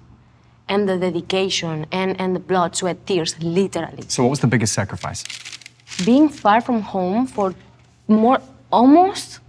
[0.70, 4.04] and the dedication and, and the blood, sweat, tears, literally.
[4.08, 5.24] So, what was the biggest sacrifice?
[6.06, 7.54] Being far from home for
[8.08, 8.40] more,
[8.72, 9.40] almost,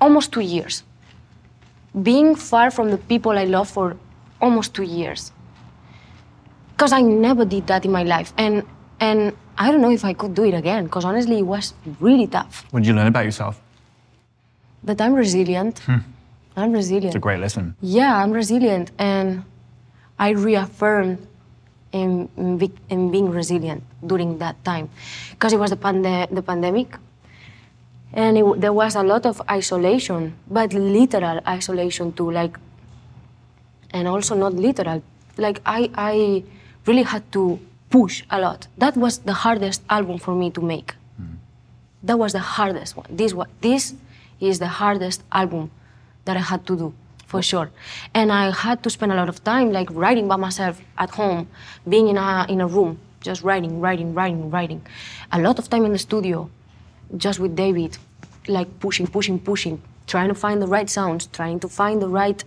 [0.00, 0.84] almost two years.
[2.02, 3.96] Being far from the people I love for
[4.40, 5.32] almost two years
[6.74, 8.62] because I never did that in my life, and
[9.00, 10.84] and I don't know if I could do it again.
[10.84, 12.66] Because honestly, it was really tough.
[12.70, 13.60] What did you learn about yourself?
[14.82, 15.78] That I'm resilient.
[15.80, 15.98] Hmm.
[16.56, 17.06] I'm resilient.
[17.06, 17.74] It's a great lesson.
[17.80, 19.44] Yeah, I'm resilient, and
[20.18, 21.26] I reaffirmed
[21.92, 24.88] in, in, in being resilient during that time,
[25.30, 26.96] because it was the, pande- the pandemic,
[28.12, 32.56] and it, there was a lot of isolation, but literal isolation too, like,
[33.90, 35.02] and also not literal.
[35.36, 36.44] Like I, I
[36.86, 37.58] really had to
[37.90, 38.68] push a lot.
[38.78, 40.94] That was the hardest album for me to make.
[41.20, 41.36] Mm.
[42.04, 43.06] That was the hardest one.
[43.10, 43.94] This one, this
[44.40, 45.70] is the hardest album
[46.24, 46.94] that I had to do,
[47.26, 47.70] for sure.
[48.14, 51.48] And I had to spend a lot of time like writing by myself at home,
[51.88, 54.80] being in a in a room, just writing, writing, writing, writing.
[55.32, 56.50] A lot of time in the studio,
[57.16, 57.98] just with David,
[58.48, 62.44] like pushing, pushing, pushing, trying to find the right sounds, trying to find the right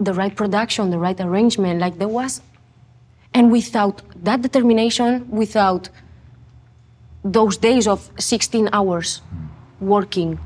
[0.00, 1.80] the right production, the right arrangement.
[1.80, 2.42] Like there was
[3.34, 5.88] and without that determination, without
[7.24, 9.20] those days of 16 hours
[9.80, 10.38] working,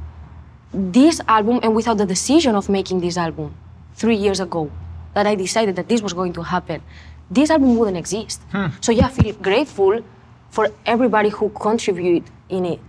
[0.73, 3.55] this album, and without the decision of making this album
[3.95, 4.71] three years ago,
[5.14, 6.83] that I decided that this was going to happen,
[7.31, 8.43] this album wouldn't exist.
[8.53, 8.66] Hmm.
[8.81, 10.03] So yeah, I feel grateful
[10.51, 12.81] for everybody who contributed in it.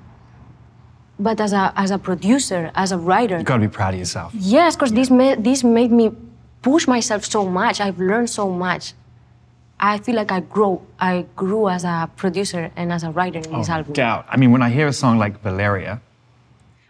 [1.20, 4.32] But as a, as a producer, as a writer, You gotta be proud of yourself.
[4.34, 6.12] Yes, because this made this made me
[6.62, 7.82] push myself so much.
[7.82, 8.94] I've learned so much.
[9.80, 10.82] I feel like I grow.
[11.00, 13.94] I grew as a producer and as a writer in this oh, album.
[13.94, 14.26] Doubt.
[14.30, 16.02] I mean, when I hear a song like Valeria,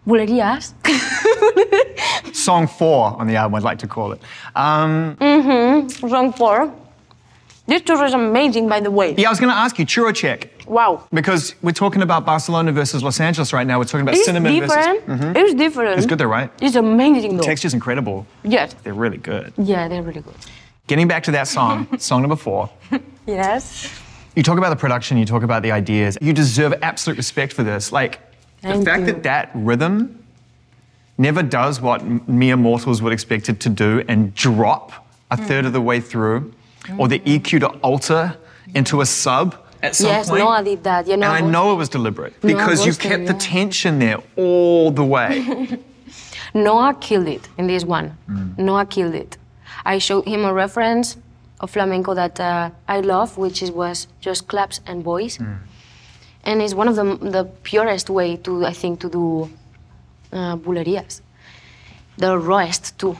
[0.09, 0.73] Bulerías.
[2.35, 4.21] song four on the album, I'd like to call it.
[4.55, 5.15] Um,
[5.89, 6.73] Song four.
[7.67, 9.13] This tour is amazing, by the way.
[9.15, 10.49] yeah, I was gonna ask you, churro check.
[10.65, 11.03] Wow.
[11.13, 13.77] Because we're talking about Barcelona versus Los Angeles right now.
[13.77, 15.05] We're talking about It's cinnamon different.
[15.05, 15.33] versus.
[15.35, 15.97] It's different.
[15.97, 16.49] It's good though, right?
[16.61, 17.43] It's amazing though.
[17.43, 18.25] Texture's incredible.
[18.43, 18.73] Yes.
[18.83, 19.53] They're really good.
[19.57, 20.33] Yeah, they're really good.
[20.87, 22.71] Getting back to that song, song number four.
[23.27, 23.93] Yes.
[24.35, 26.17] You talk about the production, you talk about the ideas.
[26.21, 27.91] You deserve absolute respect for this.
[27.91, 28.19] Like,
[28.61, 29.05] the fact you.
[29.07, 30.23] that that rhythm
[31.17, 35.73] never does what mere mortals would expect it to do and drop a third of
[35.73, 36.53] the way through,
[36.97, 38.35] or the EQ to alter
[38.73, 40.39] into a sub at some yes, point?
[40.43, 41.07] Noah did that.
[41.07, 43.39] You know, and I know it was deliberate Noah because you kept the yeah.
[43.39, 45.79] tension there all the way.
[46.53, 48.17] Noah killed it in this one.
[48.29, 48.57] Mm.
[48.57, 49.37] Noah killed it.
[49.85, 51.17] I showed him a reference
[51.59, 55.57] of flamenco that uh, I love, which is, was just claps and voice, Mm.
[56.43, 59.49] And it's one of the the purest way to I think to do
[60.33, 61.21] uh, bulerías,
[62.17, 63.15] the rawest too.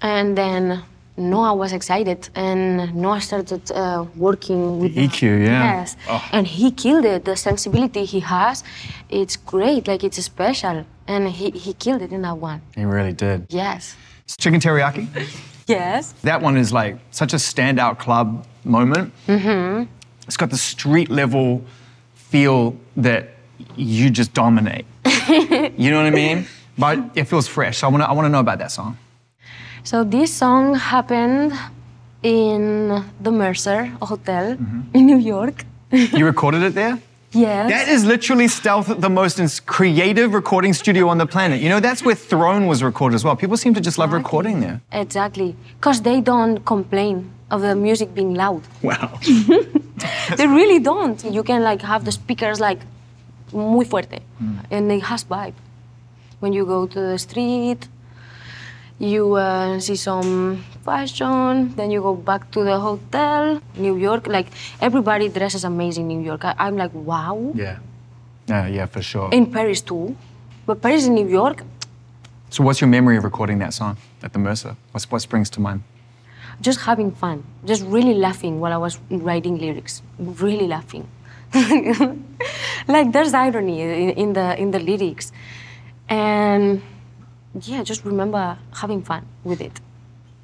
[0.00, 0.82] And then
[1.16, 5.78] Noah was excited, and Noah started uh, working with The EQ, yeah.
[5.78, 6.20] Yes, Oh.
[6.32, 7.24] and he killed it.
[7.24, 8.64] The sensibility he has,
[9.10, 9.86] it's great.
[9.86, 12.60] Like it's special, and he, he killed it in that one.
[12.74, 13.46] he really did.
[13.50, 13.94] Yes.
[14.38, 15.06] Chicken teriyaki?
[15.68, 16.12] Yes.
[16.22, 19.12] That one is like such a standout club moment.
[19.28, 19.84] Mm-hmm.
[20.26, 21.62] It's got the street level
[22.32, 23.22] feel that
[23.76, 24.86] you just dominate.
[25.78, 26.38] you know what I mean?
[26.78, 27.76] But it feels fresh.
[27.78, 28.96] So I want to I wanna know about that song.
[29.84, 31.52] So this song happened
[32.22, 34.96] in the Mercer Hotel Mm-hmm.
[34.96, 35.56] in New York.
[36.18, 36.96] You recorded it there?
[37.32, 37.70] Yes.
[37.70, 41.60] That is literally Stealth, the most creative recording studio on the planet.
[41.60, 43.36] You know, that's where Throne was recorded as well.
[43.36, 44.80] People seem to just love recording there.
[44.92, 45.56] Exactly.
[45.78, 48.62] Because they don't complain of the music being loud.
[48.82, 49.18] Wow.
[50.36, 51.24] they really don't.
[51.24, 52.80] You can like have the speakers like
[53.52, 54.56] muy fuerte, Mm.
[54.70, 55.54] and it has vibe.
[56.40, 57.86] When you go to the street,
[58.98, 63.60] you uh, see some fashion, then you go back to the hotel.
[63.76, 64.48] New York, like
[64.80, 66.10] everybody dresses amazing.
[66.10, 67.52] In New York, I, I'm like wow.
[67.54, 67.78] Yeah.
[68.48, 69.30] Yeah, yeah, for sure.
[69.32, 70.16] In Paris too,
[70.66, 71.62] but Paris and New York,
[72.50, 74.76] So, what's your memory of recording that song at the Mercer?
[74.92, 75.82] What's, what springs to mind?
[76.60, 81.08] just having fun, just really laughing while I was writing lyrics, really laughing.
[82.88, 85.32] like there's irony in, in the in the lyrics,
[86.08, 86.80] and
[87.60, 89.80] yeah, just remember having fun with it.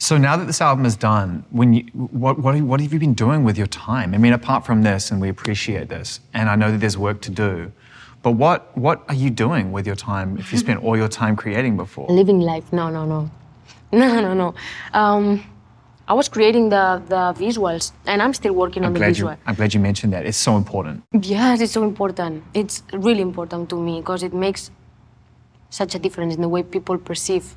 [0.01, 3.15] So now that this album is done, when you, what, what, what have you been
[3.15, 4.15] doing with your time?
[4.15, 7.21] I mean, apart from this, and we appreciate this, and I know that there's work
[7.23, 7.73] to do,
[8.23, 11.35] but what, what are you doing with your time if you spent all your time
[11.35, 12.07] creating before?
[12.09, 13.31] Living life, no, no, no,
[13.93, 14.55] no, no, no.
[14.95, 15.45] Um,
[16.07, 19.33] I was creating the the visuals, and I'm still working I'm on the visual.
[19.33, 20.25] you, I'm glad you mentioned that.
[20.25, 21.03] It's so important.
[21.13, 22.45] Yes, it's so important.
[22.55, 24.71] It's really important to me because it makes
[25.69, 27.57] such a difference in the way people perceive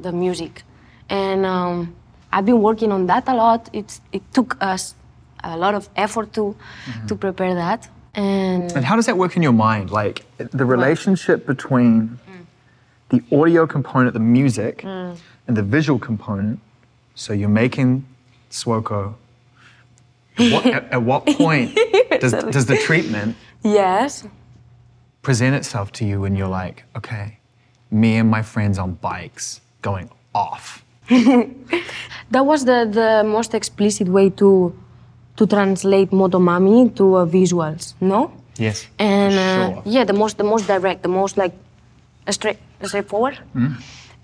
[0.00, 0.64] the music.
[1.08, 1.94] And um,
[2.32, 3.70] I've been working on that a lot.
[3.72, 4.94] It's, it took us
[5.42, 7.06] a lot of effort to, mm-hmm.
[7.06, 7.88] to prepare that.
[8.14, 9.90] And And how does that work in your mind?
[9.90, 12.46] Like the relationship between mm.
[13.08, 15.16] the audio component, the music, mm.
[15.48, 16.60] and the visual component.
[17.14, 18.06] So you're making
[18.50, 19.14] Saoko.
[20.36, 21.78] What, at, at what point
[22.20, 24.26] does, does the treatment yes,
[25.22, 27.38] present itself to you when you're like, okay,
[27.90, 30.83] me and my friends on bikes going off?
[32.30, 34.74] that was the, the most explicit way to,
[35.36, 38.32] to translate Motomami to uh, visuals, no?
[38.56, 38.86] Yes.
[38.98, 41.52] and for uh, yeah, the most the most direct, the most like
[42.30, 43.38] straight straightforward.
[43.52, 43.74] Hmm?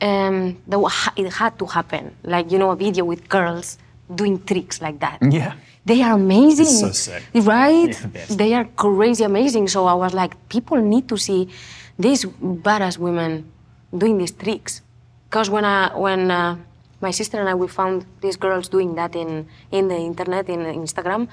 [0.02, 3.76] Um, that it had to happen, like you know, a video with girls
[4.14, 5.18] doing tricks like that.
[5.20, 5.54] Yeah.
[5.84, 6.66] They are amazing.
[6.66, 7.22] so sick.
[7.34, 7.92] Right?
[8.14, 9.68] Yeah, they are crazy amazing.
[9.68, 11.48] So I was like, people need to see
[11.98, 13.50] these badass women
[13.96, 14.82] doing these tricks.
[15.28, 16.56] Because when I when uh,
[17.00, 20.60] my sister and I we found these girls doing that in in the internet in
[20.60, 21.28] Instagram,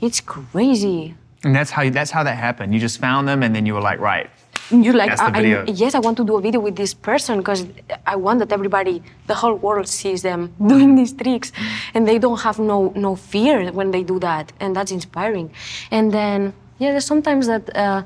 [0.00, 1.14] it's crazy.
[1.44, 2.74] And that's how, that's how that happened.
[2.74, 4.28] You just found them and then you were like, right.
[4.70, 6.94] You're like, That's the I, I- yes, I want to do a video with this
[6.94, 7.66] person because
[8.06, 11.50] I want that everybody, the whole world sees them doing these tricks,
[11.94, 15.50] and they don't have no no fear when they do that, and that's inspiring.
[15.90, 18.04] And then yeah, there's sometimes that uh,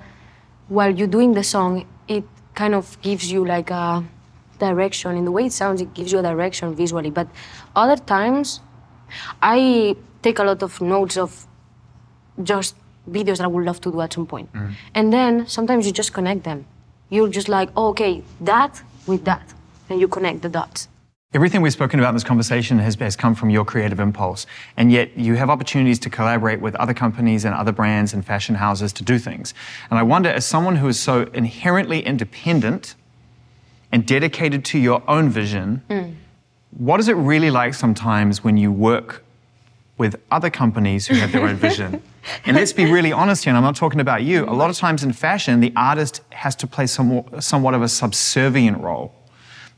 [0.68, 2.24] while you're doing the song, it
[2.54, 4.02] kind of gives you like a
[4.68, 5.80] direction in the way it sounds.
[5.80, 7.28] It gives you a direction visually, but
[7.74, 8.60] other times,
[9.42, 11.46] I take a lot of notes of
[12.42, 12.74] just
[13.08, 14.52] videos that I would love to do at some point.
[14.52, 14.72] Mm-hmm.
[14.94, 16.64] And then sometimes you just connect them.
[17.10, 19.52] You're just like, oh, okay, that with that.
[19.88, 20.88] And you connect the dots.
[21.34, 24.46] Everything we've spoken about in this conversation has, has come from your creative impulse.
[24.76, 28.54] And yet you have opportunities to collaborate with other companies and other brands and fashion
[28.54, 29.52] houses to do things.
[29.90, 32.94] And I wonder, as someone who is so inherently independent
[33.94, 36.12] and dedicated to your own vision, mm.
[36.76, 39.24] what is it really like sometimes when you work
[39.98, 42.02] with other companies who have their own vision?
[42.46, 44.44] And let's be really honest here, and I'm not talking about you.
[44.44, 47.88] A lot of times in fashion, the artist has to play somewhat, somewhat of a
[47.88, 49.14] subservient role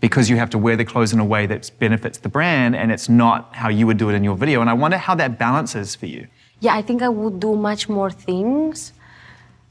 [0.00, 2.92] because you have to wear the clothes in a way that benefits the brand and
[2.92, 4.60] it's not how you would do it in your video.
[4.60, 6.28] And I wonder how that balances for you.
[6.60, 8.92] Yeah, I think I would do much more things,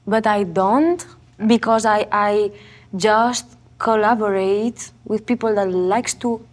[0.05, 1.01] but I don't
[1.47, 2.51] because I, I
[2.97, 6.45] just collaborate with people that likes to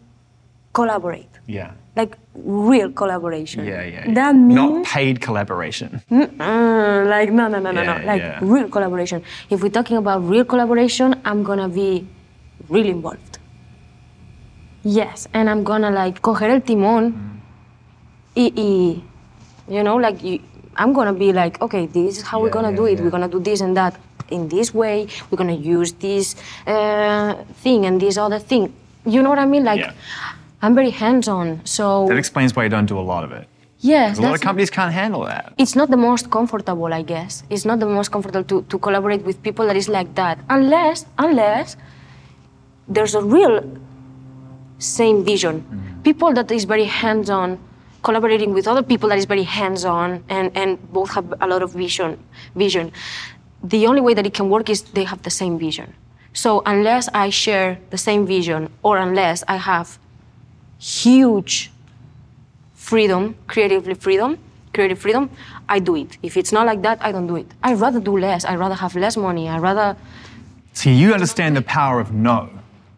[0.73, 1.29] collaborate.
[1.47, 1.73] Yeah.
[1.97, 3.65] like real collaboration.
[3.67, 4.15] Yeah, yeah.
[4.15, 6.01] That means Not paid collaboration.
[6.11, 8.07] like no, no, no, no, Yeah, no.
[8.07, 8.39] Like yeah.
[8.41, 9.23] real collaboration.
[9.51, 12.07] If we're talking about real collaboration, I'm gonna be
[12.69, 13.39] really involved.
[14.85, 17.41] Yes, and I'm gonna like coger el timón mm.
[18.37, 19.03] y, y
[19.69, 20.41] you know, like you,
[20.77, 22.99] I'm gonna be like, okay, this is how we're gonna yeah, do it.
[22.99, 23.05] yeah.
[23.05, 23.95] We're gonna do this and that
[24.31, 25.07] in this way.
[25.31, 26.35] We're gonna use this
[26.67, 28.73] uh, thing and this other thing.
[29.05, 29.65] You know what I mean?
[29.65, 29.93] Like, Yeah.
[30.65, 31.61] I'm very hands-on.
[31.65, 33.49] So That explains why you don't do a lot of it.
[33.81, 35.53] yes, 'Cause a lot of companies can't handle that.
[35.59, 37.43] it's not the most comfortable, I guess.
[37.51, 41.05] It's not the most comfortable to, to collaborate with people that is like that, unless
[41.19, 41.77] unless
[42.95, 43.57] there's a real
[44.79, 45.65] same vision.
[46.05, 47.59] People that is very hands-on,
[48.03, 51.71] collaborating with other people that is very hands-on, and and both have a lot of
[51.73, 52.19] vision.
[52.55, 52.91] Vision.
[53.63, 55.95] The only way that it can work is they have the same vision.
[56.33, 59.99] So unless I share the same vision, or unless I have
[60.79, 61.71] huge
[62.75, 64.39] freedom, creatively freedom,
[64.75, 65.31] creative freedom,
[65.69, 66.17] I do it.
[66.23, 67.47] If it's not like that, I don't do it.
[67.63, 68.45] I'd rather do less.
[68.45, 69.49] I'd rather have less money.
[69.49, 69.97] I'd rather,
[70.73, 72.49] See, you understand the power of no.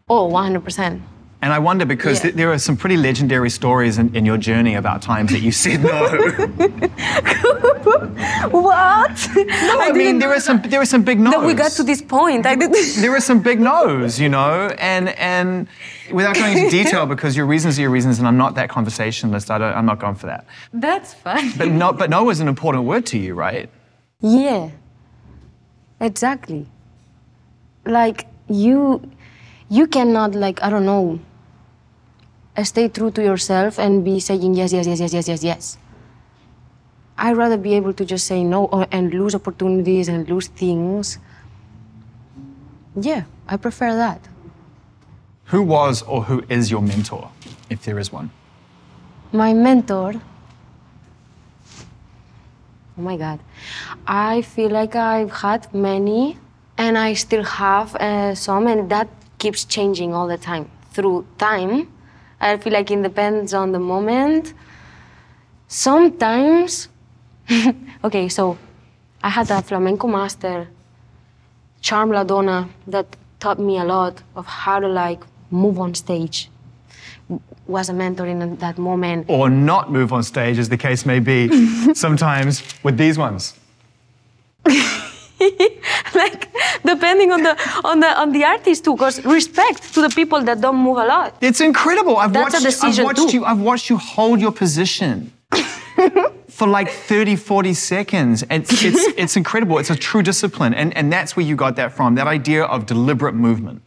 [0.08, 1.00] oh, 100%.
[1.45, 2.22] And I wonder because Yeah.
[2.22, 5.53] th- there are some pretty legendary stories in, in your journey about times that you
[5.53, 6.01] said no.
[8.51, 9.14] What?
[9.36, 11.34] no, I, mean there are some there are some big no's.
[11.34, 12.47] That we got to this point.
[12.47, 12.72] I did
[13.03, 15.68] there are some big no's, you know, and and
[16.18, 19.51] without going into detail because your reasons are your reasons, and I'm not that conversationalist.
[19.51, 20.47] I don't, I'm not going for that.
[20.72, 21.53] That's fine.
[21.59, 23.68] But no, but no is an important word to you, right?
[24.20, 24.70] Yeah.
[26.01, 26.66] Exactly.
[27.84, 28.78] Like you
[29.68, 31.18] you cannot like I don't know
[32.62, 35.78] stay true to yourself and be saying yes, yes, yes, yes, yes, yes, yes.
[37.18, 41.18] I'd rather be able to just say no or, and lose opportunities and lose things.
[42.96, 44.20] Yeah, I prefer that.
[45.46, 47.30] Who was or who is your mentor,
[47.70, 48.30] if there is one?
[49.32, 50.14] My mentor.
[52.96, 53.40] Oh my God.
[54.07, 56.38] I feel like I've had many
[56.78, 60.70] and I still have uh, some, and that keeps changing all the time.
[60.92, 61.88] Through time,
[62.45, 64.53] I feel like it depends on the moment.
[65.66, 66.88] Sometimes,
[68.05, 68.59] okay, so
[69.22, 70.68] I had a flamenco master,
[71.80, 73.07] Chiqui de la Línea, that
[73.40, 76.51] taught me a lot of how to like move on stage.
[77.66, 79.24] Was a mentor in that moment.
[79.28, 81.49] Or not move on stage, as the case may be,
[81.95, 83.55] sometimes with these ones.
[86.22, 86.49] like
[86.84, 90.61] depending on the on the on the artist too because respect to the people that
[90.61, 92.16] don't move a lot It's incredible.
[92.16, 93.36] I've That's a watched, I've watched too.
[93.36, 93.45] you.
[93.45, 95.32] I've watched you hold your position
[96.49, 98.45] for like 30, 40 seconds.
[98.51, 99.78] It's, it's, it's incredible.
[99.78, 102.14] It's a true discipline, and, and that's where you got that from.
[102.14, 103.82] That idea of deliberate movement.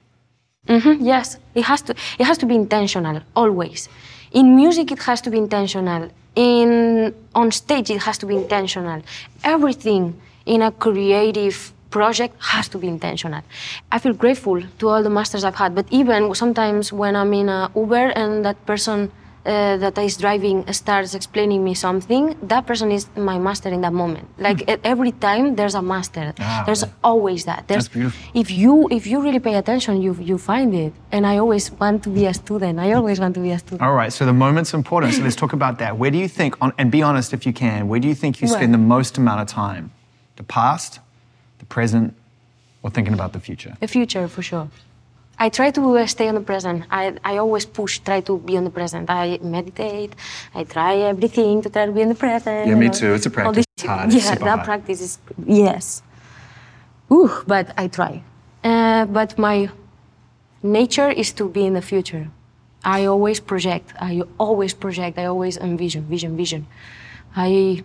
[0.67, 3.87] Mm-hmm, yes it has to it has to be intentional always
[4.33, 9.01] in music it has to be intentional in on stage it has to be intentional
[9.45, 10.03] everything
[10.53, 11.57] in a creative
[11.97, 13.41] project has to be intentional
[13.95, 17.47] i feel grateful to all the masters i've had but even sometimes when i'm in
[17.49, 18.99] a uber and that person
[19.45, 22.23] uh, that is driving starts explaining me something
[22.53, 26.25] that person is my master in that moment like e- every time there's a master
[26.39, 26.91] Ah, there's okay.
[27.11, 28.19] always that there's, That's beautiful.
[28.41, 31.97] if you if you really pay attention you you find it and i always want
[32.03, 34.37] to be a student i always want to be a student All right, so the
[34.45, 35.13] moment's important.
[35.15, 35.91] So let's talk about that.
[35.99, 38.31] Where do you think, on, and be honest if you can, where do you think
[38.41, 39.85] you spend the most amount of time?
[40.37, 40.99] The past,
[41.59, 42.13] the present,
[42.83, 43.75] or thinking about the future?
[43.79, 44.69] the future for sure.
[45.39, 46.83] I try to uh, stay on the present.
[46.89, 49.09] I, I always push try to be on the present.
[49.09, 50.15] I meditate
[50.55, 52.67] i try everything to try to be in the present.
[52.67, 53.13] Yeah, me too.
[53.13, 53.55] It's a practice.
[53.57, 54.13] this- It's hard.
[54.13, 54.65] Yeah that hard.
[54.65, 56.01] practice is yes.
[57.11, 58.23] Ooh, but i try.
[58.63, 59.69] Uh, but my
[60.63, 62.25] nature is to be in the future.
[62.83, 63.93] I always project.
[63.99, 65.17] I always project.
[65.19, 66.65] I always envision vision vision.
[67.35, 67.83] I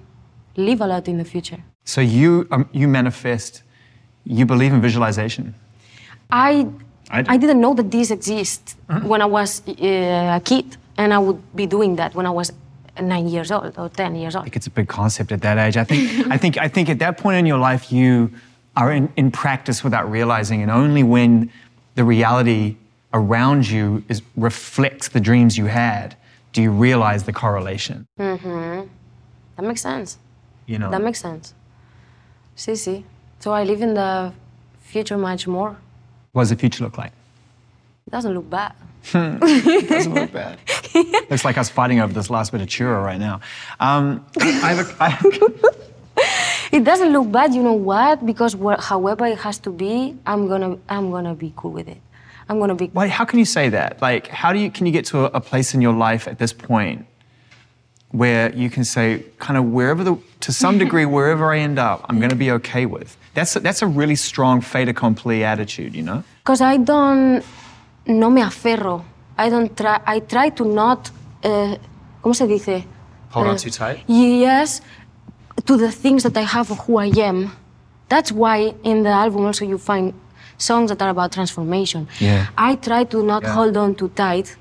[0.57, 3.63] live a lot in the future So you, um, you manifest,
[4.25, 5.55] you believe in visualization.
[6.31, 6.69] I
[7.11, 7.25] I.
[7.29, 11.41] I didn't know that this exists when I was uh, a kid, and I would
[11.55, 12.53] be doing that when I was
[13.01, 14.43] nine years old or ten years old.
[14.43, 15.77] I think it's a big concept at that age.
[15.77, 18.31] I think, I think, I think at that point in your life, you
[18.77, 21.51] are in, in practice without realizing, and only when
[21.95, 22.77] the reality
[23.13, 26.17] around you is reflects the dreams you had,
[26.53, 28.07] do you realize the correlation.
[28.19, 28.89] Mm-hmm.
[29.57, 30.19] That makes sense.
[30.67, 30.91] You know.
[30.91, 31.55] That makes sense.
[32.57, 33.05] See, see.
[33.41, 34.33] So I live in the
[34.83, 35.77] future much more.
[36.33, 37.13] what does the future look like?
[38.07, 38.73] It doesn't look bad.
[39.15, 40.59] It doesn't look bad.
[41.31, 43.41] Looks like us fighting over this last bit of churro right now.
[43.81, 45.11] Um, I have a, I,
[46.73, 47.53] It doesn't look bad.
[47.55, 48.25] You know what?
[48.25, 51.99] Because wha- however it has to be, I'm gonna I'm gonna be cool with it.
[52.49, 52.87] I'm gonna be.
[52.87, 54.01] Why, how can you say that?
[54.01, 56.39] Like, how do you can you get to a, a place in your life at
[56.39, 57.05] this point
[58.11, 62.05] where you can say, kind of wherever the, to some degree, wherever I end up,
[62.09, 63.17] I'm going to be okay with.
[63.35, 66.23] That's a, that's a really strong fait accompli attitude, you know?
[66.45, 67.43] Because I don't,
[68.07, 69.05] no me aferro.
[69.39, 71.11] I don't try, I try to not,
[71.45, 71.77] uh,
[72.23, 72.85] ¿cómo se dice?
[73.31, 74.05] Hold on Uh, too tight?
[74.07, 74.81] Yes,
[75.65, 77.51] to the things that I have of who I am.
[78.09, 80.13] That's why in the album also you find
[80.59, 82.07] songs that are about transformation.
[82.21, 82.47] Yeah.
[82.59, 83.55] I try to not Yeah.
[83.55, 84.55] hold on too tight,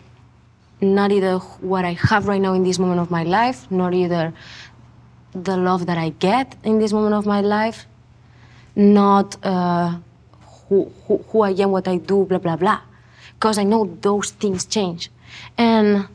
[0.80, 4.32] not either what I have right now in this moment of my life, nor either
[5.34, 7.86] the love that I get in this moment of my life,
[8.76, 9.98] not uh,
[10.68, 12.82] who, who, who I am, what I do, blah, blah, blah.
[13.34, 15.10] Because I know those things change.
[15.58, 16.08] And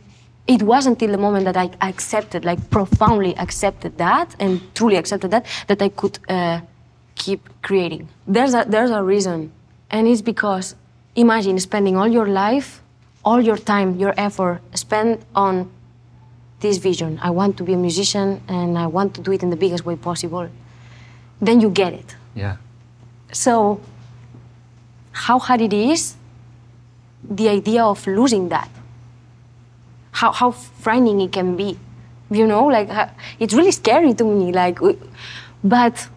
[0.46, 5.30] it was until the moment that I accepted, like profoundly accepted that and truly accepted
[5.32, 6.60] that, that I could uh,
[7.16, 8.08] keep creating.
[8.26, 9.52] There's a, there's a reason.
[9.90, 10.74] And it's because
[11.14, 12.82] imagine spending all your life,
[13.24, 15.70] all your time, your effort spent on
[16.66, 17.18] this vision.
[17.22, 19.84] I want to be a musician and I want to do it in the biggest
[19.84, 20.48] way possible.
[21.40, 22.16] Then you get it.
[22.34, 22.56] Yeah.
[23.32, 23.80] So,
[25.12, 26.16] how hard it is,
[27.22, 28.70] the idea of losing that.
[30.12, 31.78] How, how frightening it can be.
[32.30, 32.88] You know, like,
[33.38, 34.52] it's really scary to me.
[34.52, 34.78] Like,
[35.62, 36.08] but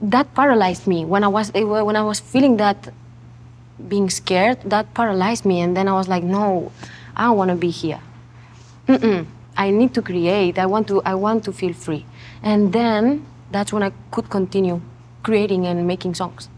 [0.00, 2.92] that paralyzed me when I was when I was feeling that
[3.88, 4.58] being scared.
[4.64, 6.72] That paralyzed me, and then I was like, no,
[7.16, 8.00] I don't want to be here.
[8.88, 9.26] Mm-mm.
[9.56, 10.58] I need to create.
[10.58, 11.00] I want to.
[11.04, 12.04] I want to feel free,
[12.42, 14.80] and then that's when I could continue
[15.22, 16.48] creating and making songs,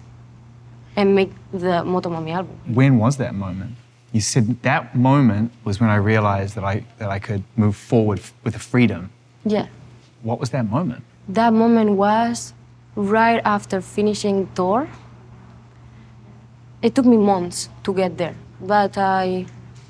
[0.97, 2.57] and make the Motomami album.
[2.74, 3.72] When was that moment?
[4.12, 8.20] You said that moment was when I realized that I, that I could move forward
[8.44, 9.11] with freedom.
[9.44, 9.66] Yeah,
[10.22, 11.03] What was that moment?
[11.28, 12.55] that moment was
[12.97, 14.88] right after finishing tour.
[16.82, 19.47] It took me months to get there, but I,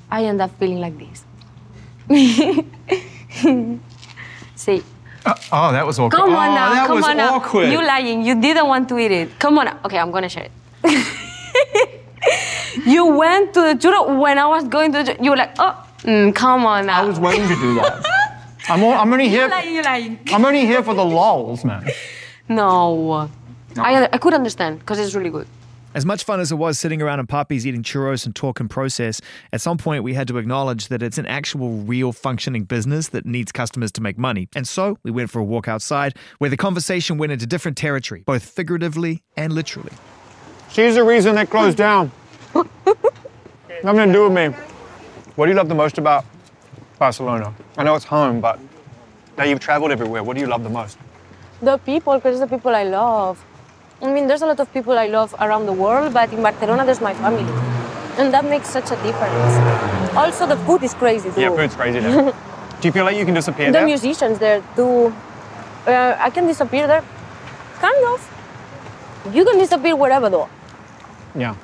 [0.09, 1.23] I ended up feeling like this.
[4.55, 4.81] See.
[5.51, 6.17] Oh, that was awkward.
[6.17, 7.35] Come on oh, now, that come was on now.
[7.35, 7.69] awkward.
[7.69, 8.25] You lying.
[8.25, 9.39] You didn't want to eat it.
[9.39, 9.65] Come on.
[9.65, 9.79] now.
[9.85, 10.51] Okay, I'm gonna share it.
[12.85, 15.17] you went to the churro when I was going to the.
[15.21, 17.03] You were like, oh, mm, come on now.
[17.03, 18.05] I was waiting to do that.
[18.69, 19.47] I'm, all, I'm only you here.
[19.47, 20.19] lying, you lying.
[20.27, 21.89] I'm only here for the lols, man.
[22.49, 23.29] No.
[23.77, 25.47] I, I could understand because it's really good.
[25.97, 29.19] As much fun as it was sitting around in puppies eating churros and talking process,
[29.51, 33.25] at some point we had to acknowledge that it's an actual, real functioning business that
[33.25, 34.47] needs customers to make money.
[34.55, 38.21] And so we went for a walk outside where the conversation went into different territory,
[38.27, 39.91] both figuratively and literally.
[40.69, 42.11] She's the reason they closed down.
[42.53, 44.55] Nothing to do with me.
[45.35, 46.25] What do you love the most about
[46.99, 47.55] Barcelona?
[47.75, 48.59] I know it's home, but
[49.35, 50.21] now you've traveled everywhere.
[50.21, 50.99] What do you love the most?
[51.59, 53.43] The people, because the people I love.
[54.01, 56.85] I mean, there's a lot of people I love around the world, but in Barcelona,
[56.85, 57.51] there's my family.
[58.17, 60.15] And that makes such a difference.
[60.15, 61.41] Also, the food is crazy too.
[61.41, 62.31] Yeah, food's crazy there.
[62.81, 63.85] do you feel like you can disappear the there?
[63.85, 65.13] musicians there too.
[65.87, 67.03] Uh, I can disappear there.
[67.79, 69.33] Kind of.
[69.33, 70.49] You can disappear wherever though.
[71.35, 71.55] Yeah.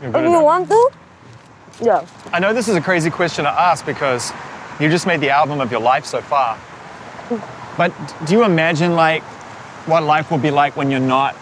[0.00, 0.90] If you want to.
[1.80, 2.06] Yeah.
[2.32, 4.32] I know this is a crazy question to ask because
[4.78, 6.58] you just made the album of your life so far.
[7.76, 7.92] But
[8.26, 9.22] do you imagine like
[9.86, 11.34] what life will be like when you're not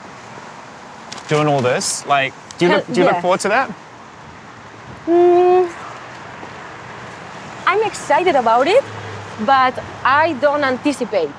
[1.29, 2.05] doing all this?
[2.07, 3.13] Like, do you, look, do you yeah.
[3.13, 3.71] look forward to that?
[7.67, 8.83] I'm excited about it,
[9.47, 11.31] but I don't anticipate.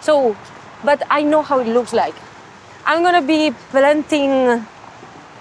[0.00, 0.36] So,
[0.82, 2.14] but I know how it looks like.
[2.86, 4.64] I'm gonna be planting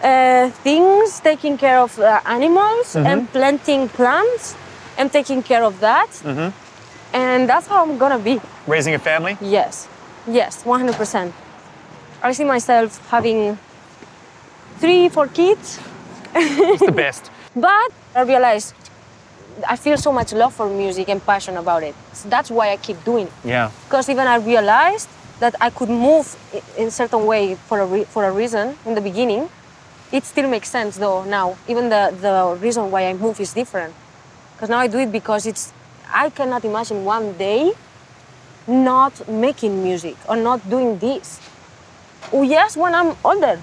[0.04, 4.56] uh, things, taking care of uh, animals, and planting plants,
[4.97, 6.10] and taking care of that.
[7.14, 8.39] And that's how I'm gonna be.
[8.68, 9.38] Raising a family?
[9.41, 9.88] Yes,
[10.28, 11.32] yes, 100%.
[12.22, 13.58] I see myself having
[14.84, 15.79] three, four kids,
[16.36, 17.31] It's the best.
[17.55, 18.75] but I realized
[19.65, 21.95] I feel so much love for music and passion about it.
[22.11, 23.34] So that's why I keep doing it.
[23.45, 23.71] Yeah.
[23.86, 25.07] Because even I realized
[25.39, 26.36] that I could move
[26.77, 29.47] in certain way for a, re- for a reason in the beginning.
[30.11, 31.55] It still makes sense though now.
[31.69, 33.93] Even the, the reason why I move is different.
[34.53, 35.71] Because now I do it because it's,
[36.11, 37.71] I cannot imagine one day
[38.67, 41.39] not making music or not doing this.
[42.34, 43.61] Oh, yes, when I'm older.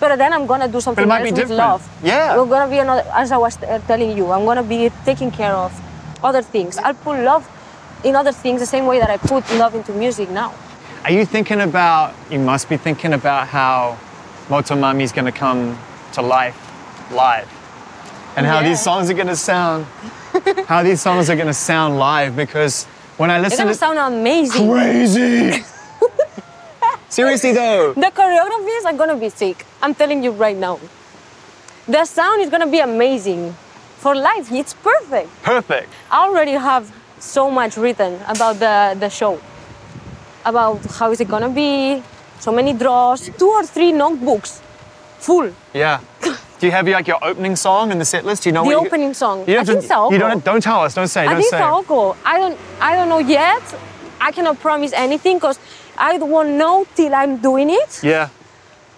[0.00, 1.58] But then I'm gonna do something else with different.
[1.58, 1.88] love.
[2.02, 2.36] Yeah.
[2.36, 5.52] We're gonna be another, as I was uh, telling you, I'm gonna be taking care
[5.52, 5.72] of
[6.22, 6.78] other things.
[6.78, 7.48] I'll put love
[8.04, 10.54] in other things the same way that I put love into music now.
[11.04, 13.96] Are you thinking about, you must be thinking about how
[14.48, 15.78] Motomami is going to come
[16.12, 16.56] to life
[17.12, 17.48] live?
[18.36, 18.68] And how Yeah.
[18.68, 19.86] these songs are going to sound,
[20.66, 22.84] how these songs are going to sound live because
[23.16, 24.68] when I listen, It's gonna to sound amazing.
[24.70, 25.64] crazy.
[27.08, 27.92] Seriously though.
[27.94, 29.64] The choreographies are gonna be sick.
[29.82, 30.78] I'm telling you right now.
[31.86, 33.54] The sound is gonna be amazing.
[33.98, 35.28] For live, it's perfect.
[35.42, 35.88] Perfect.
[36.10, 39.40] I already have so much written about the, the show,
[40.44, 42.02] about how is it gonna be,
[42.38, 44.60] so many draws, two or three notebooks
[45.18, 45.50] full.
[45.74, 46.00] Yeah.
[46.60, 48.42] Do you have like your opening song in the set list?
[48.42, 49.44] Do you know The what you- opening song.
[49.48, 50.12] You I think to, Saoko.
[50.12, 50.44] You don't.
[50.44, 50.94] Don't tell us.
[50.94, 51.22] Don't say.
[51.22, 51.58] I don't think say.
[51.60, 52.16] Saoko.
[52.24, 53.62] I don't I don't know yet.
[54.20, 55.58] I cannot promise anything because
[55.98, 58.02] I won't know till I'm doing it.
[58.02, 58.28] Yeah.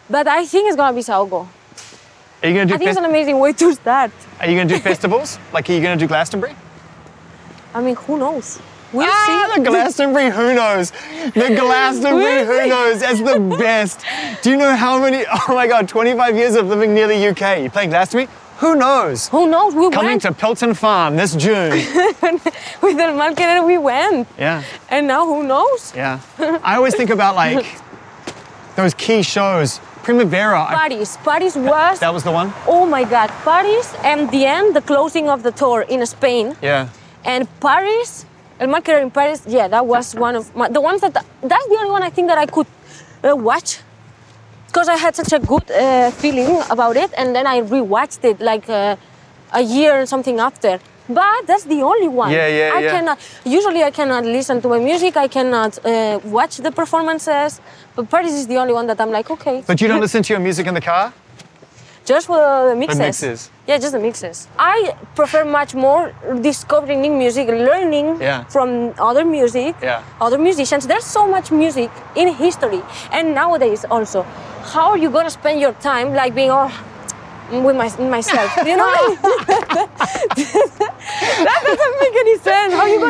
[0.08, 1.46] But I think it's gonna be Saoko.
[2.42, 2.74] Are you gonna do?
[2.74, 4.10] I think it's an amazing way to start.
[4.40, 5.38] are you gonna do festivals?
[5.52, 6.54] like, are you gonna do Glastonbury?
[7.74, 8.60] I mean, who knows?
[8.92, 9.60] We'll Ah, see.
[9.62, 10.90] the Glastonbury, who knows?
[10.90, 12.98] The Glastonbury, who knows?
[13.00, 14.04] That's the best.
[14.42, 17.62] Do you know how many, oh my God, 25 years of living near the UK.
[17.62, 18.28] You playing Glastonbury?
[18.60, 19.28] Who knows?
[19.28, 19.74] Who knows?
[19.74, 21.70] We Coming went to Pilton Farm this June.
[22.82, 23.62] with the market.
[23.64, 25.92] We went, Yeah, and now who knows?
[25.96, 26.20] yeah.
[26.62, 27.66] I always think about like
[28.76, 29.80] those key shows.
[30.02, 31.16] Primavera, I, Paris.
[31.22, 31.98] Paris was.
[32.00, 32.52] that was the one?
[32.66, 36.88] Oh my God, Paris, and the end, the closing of the tour in Spain, Yeah.
[37.24, 38.24] and Paris,
[38.58, 39.42] El Marquero in Paris.
[39.46, 41.12] Yeah, that was one of my, the ones that.
[41.12, 42.66] That's the only one I think that I could
[43.22, 43.80] uh, watch,
[44.70, 48.40] because I had such a good uh, feeling about it, and then I rewatched it
[48.40, 48.96] like uh,
[49.52, 50.78] a year and something after.
[51.08, 52.30] But that's the only one.
[52.30, 52.90] Yeah, yeah, I yeah.
[52.92, 53.18] cannot.
[53.44, 55.16] Usually, I cannot listen to my music.
[55.16, 57.60] I cannot uh, watch the performances.
[57.96, 59.64] But Paris is the only one that I'm like, okay.
[59.66, 61.12] But you don't listen to your music in the car?
[62.04, 62.98] Just for the mixes.
[62.98, 63.50] mixes.
[63.70, 64.48] Yeah, just the mixes.
[64.58, 66.12] I prefer much more
[66.42, 68.42] discovering new music, learning Yeah.
[68.54, 70.02] from other music, Yeah.
[70.20, 70.88] other musicians.
[70.88, 74.26] There's so much music in history, and nowadays also.
[74.74, 76.72] How are you gonna spend your time like being all
[77.52, 78.50] with my, myself?
[78.66, 78.90] You know,
[81.46, 81.96] that doesn't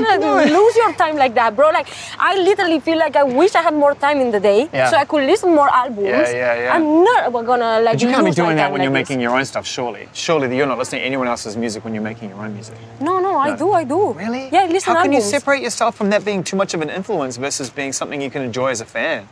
[0.03, 0.25] make any sense.
[0.25, 1.71] How are you gonna lose your time like that, bro?
[1.71, 1.89] Like,
[2.19, 4.91] I literally feel like I wish I had more time in the day Yeah.
[4.91, 6.07] so I could listen more albums.
[6.07, 6.75] Yeah, yeah, yeah.
[6.75, 7.95] I'm not gonna like.
[7.95, 9.09] But you can't be doing that when like you're this.
[9.11, 10.09] making your own stuff, surely.
[10.13, 12.77] Surely you're not listening to anyone else's music when you're making your own music.
[13.01, 14.13] No, no, I do, I do.
[14.13, 14.49] Really?
[14.53, 16.91] Yeah, I listen How can you separate yourself from that being too much of an
[16.91, 19.29] influence versus being something you can enjoy as a fan?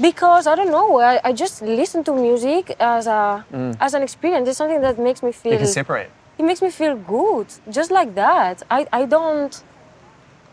[0.00, 3.76] Because I don't know, I, I just listen to music as a Mm.
[3.80, 4.48] as an experience.
[4.48, 5.52] It's something that makes me feel.
[5.52, 6.10] You can separate.
[6.38, 8.62] It makes me feel good, just like that.
[8.70, 9.52] I, I don't,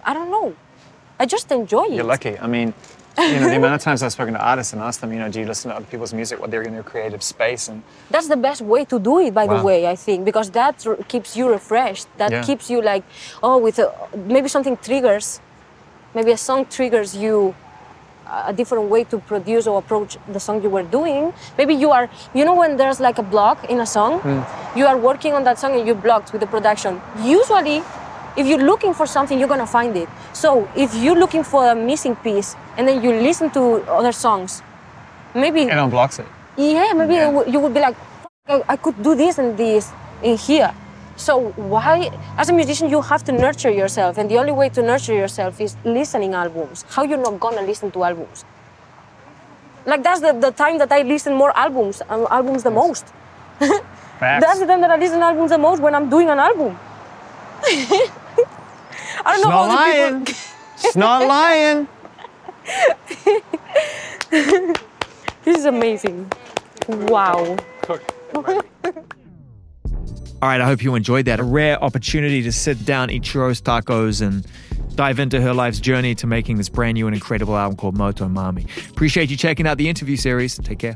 [0.09, 0.55] I don't know.
[1.19, 1.91] I just enjoy it.
[1.93, 2.35] You're lucky.
[2.39, 2.73] I mean,
[3.19, 5.29] you know, the amount of times I've spoken to artists and asked them, you know,
[5.29, 7.67] do you listen to other people's music while they're in their creative space?
[7.67, 9.57] And That's the best way to do it, by Wow.
[9.57, 12.07] the way, I think, because that r- keeps you refreshed.
[12.17, 12.41] That Yeah.
[12.49, 13.03] keeps you like,
[13.43, 13.91] oh, with a,
[14.35, 15.39] maybe something triggers,
[16.15, 17.53] maybe a song triggers you
[18.51, 21.33] a different way to produce or approach the song you were doing.
[21.57, 22.07] Maybe you are,
[22.37, 24.41] you know, when there's like a block in a song, Hmm.
[24.79, 27.01] you are working on that song and you're blocked with the production.
[27.39, 27.81] Usually,
[28.37, 30.09] if you're looking for something, you're gonna find it.
[30.33, 34.61] So if you're looking for a missing piece and then you listen to other songs,
[35.33, 36.25] maybe it unblocks it.
[36.57, 37.43] yeah, maybe Yeah.
[37.47, 37.95] you would be like,
[38.67, 39.91] I could do this and this
[40.23, 40.73] in here.
[41.15, 44.81] So why, as a musician, you have to nurture yourself, and the only way to
[44.81, 46.85] nurture yourself is listening albums.
[46.89, 48.45] How you're not gonna listen to albums?
[49.85, 53.05] Like that's the, the time that I listen more albums, um, albums the most.
[54.19, 56.77] That's the time that I listen albums the most when I'm doing an album.
[59.25, 60.25] I don't She's know not how the lying.
[60.25, 60.41] people.
[60.77, 61.87] She's not lying.
[65.45, 66.31] This is amazing.
[66.87, 67.57] Wow.
[70.41, 71.39] All right, I hope you enjoyed that.
[71.39, 74.45] A rare opportunity to sit down, eat churros tacos, and
[74.95, 78.65] dive into her life's journey to making this brand new and incredible album called Motomami.
[78.91, 80.55] Appreciate you checking out the interview series.
[80.57, 80.95] Take care.